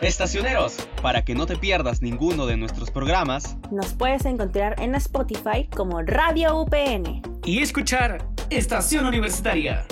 Estacioneros, 0.00 0.76
para 1.02 1.24
que 1.24 1.34
no 1.34 1.46
te 1.46 1.56
pierdas 1.56 2.02
ninguno 2.02 2.46
de 2.46 2.56
nuestros 2.56 2.90
programas, 2.90 3.56
nos 3.70 3.92
puedes 3.92 4.24
encontrar 4.26 4.74
en 4.80 4.94
Spotify 4.96 5.68
como 5.74 6.02
Radio 6.02 6.60
UPN 6.60 7.22
y 7.44 7.62
escuchar 7.62 8.26
Estación 8.50 9.06
Universitaria. 9.06 9.86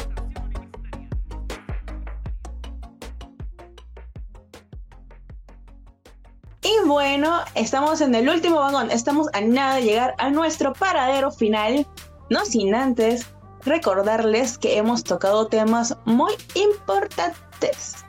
Y 6.63 6.87
bueno, 6.87 7.41
estamos 7.55 8.01
en 8.01 8.15
el 8.15 8.29
último 8.29 8.57
vagón, 8.57 8.91
estamos 8.91 9.29
a 9.33 9.41
nada 9.41 9.77
de 9.77 9.85
llegar 9.85 10.15
a 10.19 10.31
nuestro 10.31 10.73
paradero 10.73 11.31
final, 11.31 11.87
no 12.29 12.45
sin 12.45 12.75
antes 12.75 13.31
recordarles 13.65 14.59
que 14.59 14.77
hemos 14.77 15.05
tocado 15.05 15.47
temas 15.47 15.97
muy 16.05 16.33
importantes 16.55 18.02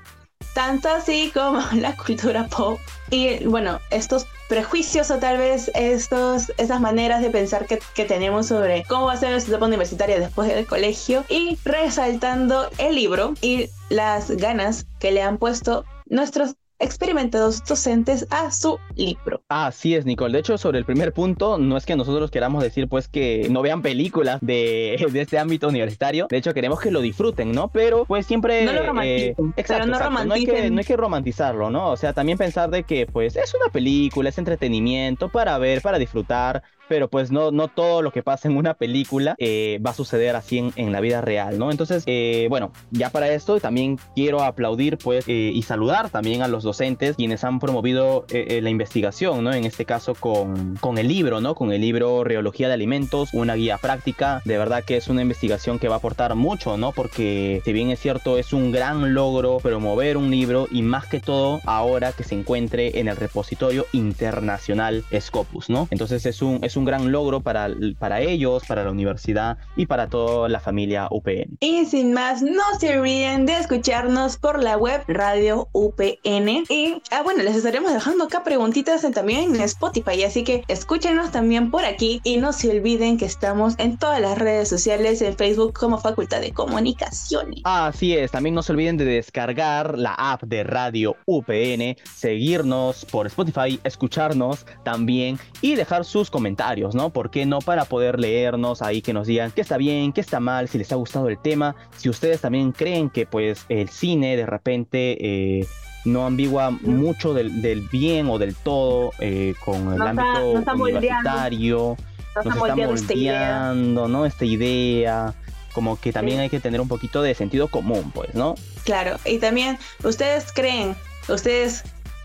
tanto 0.53 0.89
así 0.89 1.31
como 1.33 1.61
la 1.73 1.95
cultura 1.95 2.47
pop. 2.47 2.79
Y 3.09 3.43
bueno, 3.45 3.79
estos 3.91 4.25
prejuicios 4.49 5.11
o 5.11 5.17
tal 5.17 5.37
vez 5.37 5.71
estos, 5.75 6.51
estas 6.57 6.79
maneras 6.79 7.21
de 7.21 7.29
pensar 7.29 7.65
que, 7.65 7.79
que 7.93 8.05
tenemos 8.05 8.47
sobre 8.47 8.83
cómo 8.83 9.05
va 9.05 9.13
a 9.13 9.17
ser 9.17 9.31
nuestra 9.31 9.53
etapa 9.53 9.67
universitaria 9.67 10.19
después 10.19 10.47
del 10.47 10.65
colegio 10.65 11.23
y 11.29 11.57
resaltando 11.63 12.69
el 12.77 12.95
libro 12.95 13.33
y 13.41 13.69
las 13.89 14.31
ganas 14.31 14.85
que 14.99 15.11
le 15.11 15.21
han 15.21 15.37
puesto 15.37 15.85
nuestros 16.07 16.55
experimentados 16.79 17.63
docentes 17.63 18.27
a 18.29 18.51
su 18.51 18.77
libro. 18.95 19.41
Así 19.47 19.95
es, 19.95 20.05
Nicole. 20.05 20.33
De 20.33 20.39
hecho, 20.39 20.57
sobre 20.57 20.79
el 20.79 20.85
primer 20.85 21.13
punto, 21.13 21.57
no 21.57 21.77
es 21.77 21.85
que 21.85 21.95
nosotros 21.95 22.31
queramos 22.31 22.63
decir 22.63 22.87
pues 22.87 23.07
que 23.07 23.47
no 23.49 23.61
vean 23.61 23.81
películas 23.81 24.39
de, 24.41 25.05
de 25.11 25.21
este 25.21 25.39
ámbito 25.39 25.67
universitario. 25.67 26.27
De 26.29 26.37
hecho, 26.37 26.53
queremos 26.53 26.79
que 26.79 26.91
lo 26.91 27.01
disfruten, 27.01 27.51
¿no? 27.51 27.69
Pero 27.69 28.05
pues 28.05 28.25
siempre... 28.25 28.65
No 28.65 28.73
lo 28.73 29.01
eh, 29.01 29.35
exacto, 29.55 29.87
no, 29.87 30.25
no, 30.25 30.33
hay 30.33 30.45
que, 30.45 30.69
no 30.69 30.79
hay 30.79 30.85
que 30.85 30.97
romantizarlo, 30.97 31.69
¿no? 31.69 31.91
O 31.91 31.97
sea, 31.97 32.13
también 32.13 32.37
pensar 32.37 32.69
de 32.69 32.83
que 32.83 33.05
pues 33.05 33.35
es 33.35 33.53
una 33.53 33.71
película, 33.71 34.29
es 34.29 34.37
entretenimiento 34.37 35.29
para 35.29 35.57
ver, 35.57 35.81
para 35.81 35.97
disfrutar 35.97 36.63
pero 36.87 37.07
pues 37.07 37.31
no, 37.31 37.51
no 37.51 37.67
todo 37.67 38.01
lo 38.01 38.11
que 38.11 38.23
pasa 38.23 38.47
en 38.47 38.57
una 38.57 38.73
película 38.73 39.35
eh, 39.37 39.79
va 39.85 39.91
a 39.91 39.93
suceder 39.93 40.35
así 40.35 40.71
en, 40.75 40.91
la 40.93 41.01
vida 41.01 41.21
real, 41.21 41.57
¿no? 41.57 41.71
Entonces, 41.71 42.03
eh, 42.05 42.45
bueno, 42.49 42.71
ya 42.91 43.09
para 43.09 43.29
esto 43.29 43.59
también 43.59 43.97
quiero 44.15 44.43
aplaudir 44.43 44.97
pues 44.97 45.27
eh, 45.27 45.51
y 45.53 45.63
saludar 45.63 46.09
también 46.09 46.43
a 46.43 46.47
los 46.47 46.63
docentes 46.63 47.15
quienes 47.15 47.43
han 47.43 47.59
promovido 47.59 48.25
la 48.29 48.69
investigación, 48.69 49.43
¿no? 49.43 49.53
En 49.53 49.63
este 49.63 49.85
caso 49.85 50.15
con, 50.15 50.75
con 50.77 50.97
el 50.97 51.07
libro, 51.07 51.41
¿no? 51.41 51.55
Con 51.55 51.71
el 51.71 51.81
libro 51.81 52.23
Reología 52.23 52.67
de 52.67 52.73
Alimentos, 52.73 53.29
una 53.33 53.55
guía 53.55 53.77
práctica, 53.77 54.41
de 54.45 54.57
verdad 54.57 54.83
que 54.83 54.97
es 54.97 55.07
una 55.07 55.21
investigación 55.21 55.79
que 55.79 55.87
va 55.87 55.95
a 55.95 55.97
aportar 55.97 56.35
mucho, 56.35 56.77
¿no? 56.77 56.91
Porque 56.91 57.61
si 57.65 57.73
bien 57.73 57.89
es 57.89 57.99
cierto, 57.99 58.37
es 58.37 58.53
un 58.53 58.71
gran 58.71 59.13
logro 59.13 59.57
promover 59.57 60.17
un 60.17 60.29
libro 60.29 60.67
y 60.71 60.81
más 60.81 61.07
que 61.07 61.19
todo 61.19 61.61
ahora 61.65 62.11
que 62.11 62.23
se 62.23 62.35
encuentre 62.35 62.99
en 62.99 63.07
el 63.07 63.15
repositorio 63.15 63.85
internacional 63.93 65.03
Scopus, 65.19 65.69
¿no? 65.69 65.87
Entonces 65.91 66.25
es 66.25 66.41
un, 66.41 66.59
un 66.77 66.85
gran 66.85 67.11
logro 67.11 67.41
para, 67.41 67.69
para 67.99 68.21
ellos, 68.21 68.63
para 68.67 68.83
la 68.83 68.91
universidad 68.91 69.57
y 69.75 69.85
para 69.85 70.07
toda 70.07 70.49
la 70.49 70.59
familia 70.59 71.07
UPN. 71.11 71.57
Y 71.59 71.85
sin 71.85 72.13
más, 72.13 72.41
no 72.41 72.63
se 72.79 72.97
olviden 72.97 73.45
de 73.45 73.57
escucharnos 73.57 74.37
por 74.37 74.61
la 74.61 74.77
web 74.77 75.03
Radio 75.07 75.67
UPN. 75.73 76.65
Y 76.69 77.01
ah, 77.11 77.21
bueno, 77.23 77.43
les 77.43 77.55
estaremos 77.55 77.93
dejando 77.93 78.25
acá 78.25 78.43
preguntitas 78.43 79.01
también 79.13 79.55
en 79.55 79.61
Spotify, 79.61 80.23
así 80.23 80.43
que 80.43 80.63
escúchenos 80.67 81.31
también 81.31 81.71
por 81.71 81.85
aquí 81.85 82.21
y 82.23 82.37
no 82.37 82.53
se 82.53 82.69
olviden 82.69 83.17
que 83.17 83.25
estamos 83.25 83.75
en 83.77 83.97
todas 83.97 84.19
las 84.19 84.37
redes 84.37 84.69
sociales, 84.69 85.21
en 85.21 85.35
Facebook 85.35 85.73
como 85.73 85.99
Facultad 85.99 86.41
de 86.41 86.51
Comunicaciones. 86.51 87.61
Así 87.63 88.13
es, 88.13 88.31
también 88.31 88.55
no 88.55 88.63
se 88.63 88.71
olviden 88.71 88.97
de 88.97 89.05
descargar 89.05 89.97
la 89.97 90.13
app 90.13 90.43
de 90.43 90.63
Radio 90.63 91.15
UPN, 91.25 91.97
seguirnos 92.15 93.05
por 93.05 93.27
Spotify, 93.27 93.79
escucharnos 93.83 94.65
también 94.83 95.37
y 95.61 95.75
dejar 95.75 96.05
sus 96.05 96.29
comentarios 96.29 96.62
¿no? 96.93 97.09
¿Por 97.11 97.29
qué 97.29 97.45
no? 97.45 97.59
Para 97.59 97.85
poder 97.85 98.19
leernos 98.19 98.81
ahí, 98.81 99.01
que 99.01 99.13
nos 99.13 99.27
digan 99.27 99.51
qué 99.51 99.61
está 99.61 99.77
bien, 99.77 100.13
qué 100.13 100.21
está 100.21 100.39
mal, 100.39 100.67
si 100.67 100.77
les 100.77 100.91
ha 100.91 100.95
gustado 100.95 101.29
el 101.29 101.37
tema, 101.37 101.75
si 101.97 102.09
ustedes 102.09 102.41
también 102.41 102.71
creen 102.71 103.09
que 103.09 103.25
pues 103.25 103.65
el 103.69 103.89
cine 103.89 104.35
de 104.37 104.45
repente... 104.45 105.17
Eh, 105.59 105.67
no 106.05 106.25
ambigua 106.25 106.69
mucho 106.69 107.33
del, 107.33 107.87
bien 107.89 108.27
o 108.29 108.37
del 108.37 108.55
todo 108.55 109.13
eh, 109.19 109.53
con 109.63 109.93
el 109.93 110.01
ámbito 110.01 110.73
universitario, 110.73 111.95
nos 112.35 112.45
está 112.45 112.75
moldeando, 112.75 112.93
esta 112.93 113.13
idea. 113.13 113.73
¿no? 113.73 114.25
Esta 114.25 114.43
idea 114.43 115.33
como 115.73 115.99
que 115.99 116.13
también 116.13 116.39
hay 116.39 116.49
que 116.49 116.59
tener 116.59 116.79
un 116.79 116.87
poquito 116.87 117.21
de 117.21 117.33
sentido 117.33 117.67
común, 117.67 118.11
pues, 118.13 118.33
¿no? 118.35 118.55
Claro, 118.83 119.17
y 119.25 119.39
también 119.39 119.77
ustedes 120.03 120.51
creen, 120.53 120.95
ustedes 121.27 121.83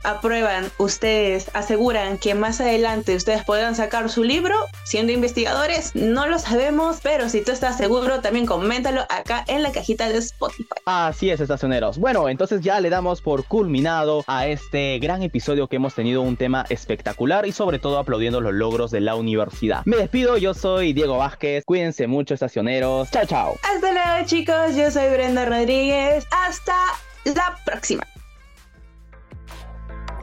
aprueban, 0.09 0.71
ustedes 0.79 1.51
aseguran 1.55 2.18
que 2.18 2.35
más 2.35 2.61
adelante 2.61 3.14
ustedes 3.14 3.44
podrán 3.44 3.75
sacar 3.75 4.11
su 4.11 4.25
libro 4.25 4.55
siendo 4.85 5.12
investigadores, 5.12 5.94
no 5.94 6.27
lo 6.27 6.38
sabemos, 6.38 6.99
pero 7.03 7.29
si 7.29 7.42
tú 7.42 7.53
estás 7.53 7.77
seguro, 7.77 8.21
también 8.21 8.47
coméntalo 8.47 9.03
acá 9.03 9.44
en 9.49 9.62
la 9.62 9.73
cajita 9.73 10.09
de 10.09 10.18
Spotify. 10.18 10.68
Así 10.87 11.31
es, 11.31 11.40
estacioneros. 11.40 11.99
Bueno, 11.99 12.29
entonces 12.29 12.61
ya 12.62 12.81
le 12.81 12.90
damos 12.90 13.21
por 13.21 13.44
culminado 13.44 14.25
a 14.27 14.47
este 14.47 14.99
gran 14.99 15.23
episodio 15.23 15.68
que 15.68 15.77
hemos 15.77 15.94
tenido 15.94 16.23
un 16.23 16.37
tema 16.37 16.64
espectacular 16.68 17.47
y 17.47 17.53
sobre 17.53 17.79
todo 17.79 17.99
aplaudiendo 17.99 18.40
los 18.40 18.55
logros 18.55 18.90
de 18.90 19.01
la 19.01 19.14
universidad. 19.14 19.83
Me 19.85 19.97
despido, 19.97 20.38
yo 20.38 20.55
soy 20.55 20.92
Diego 20.92 21.18
Vázquez, 21.18 21.64
cuídense 21.64 22.07
mucho, 22.07 22.35
estacioneros. 22.35 23.11
Chao, 23.11 23.27
chao. 23.27 23.55
Hasta 23.62 23.92
luego, 23.92 24.27
chicos, 24.27 24.75
yo 24.75 24.90
soy 24.90 25.09
Brenda 25.11 25.44
Rodríguez. 25.44 26.27
Hasta 26.31 26.77
la 27.25 27.59
próxima. 27.64 28.07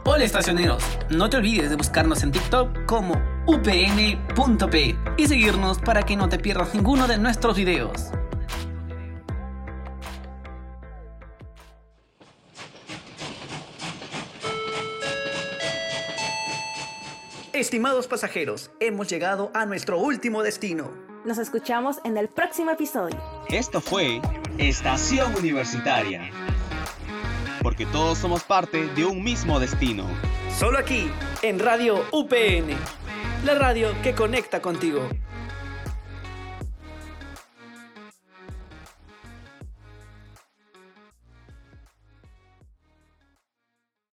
Hola 0.08 0.22
estacioneros, 0.22 0.84
no 1.10 1.28
te 1.28 1.36
olvides 1.36 1.68
de 1.68 1.74
buscarnos 1.74 2.22
en 2.22 2.30
TikTok 2.30 2.86
como 2.86 3.20
upn.p 3.48 4.96
y 5.16 5.26
seguirnos 5.26 5.80
para 5.80 6.04
que 6.04 6.14
no 6.14 6.28
te 6.28 6.38
pierdas 6.38 6.72
ninguno 6.76 7.08
de 7.08 7.18
nuestros 7.18 7.56
videos. 7.56 8.12
Estimados 17.52 18.06
pasajeros, 18.06 18.70
hemos 18.78 19.08
llegado 19.08 19.50
a 19.54 19.66
nuestro 19.66 19.98
último 19.98 20.44
destino. 20.44 20.88
Nos 21.24 21.38
escuchamos 21.38 21.96
en 22.04 22.16
el 22.16 22.28
próximo 22.28 22.70
episodio. 22.70 23.20
Esto 23.48 23.80
fue 23.80 24.20
Estación 24.56 25.34
Universitaria. 25.34 26.30
Porque 27.66 27.84
todos 27.84 28.16
somos 28.18 28.44
parte 28.44 28.86
de 28.94 29.04
un 29.04 29.24
mismo 29.24 29.58
destino. 29.58 30.04
Solo 30.56 30.78
aquí, 30.78 31.10
en 31.42 31.58
Radio 31.58 32.04
UPN. 32.12 32.76
La 33.44 33.56
radio 33.56 33.88
que 34.04 34.14
conecta 34.14 34.62
contigo. 34.62 35.00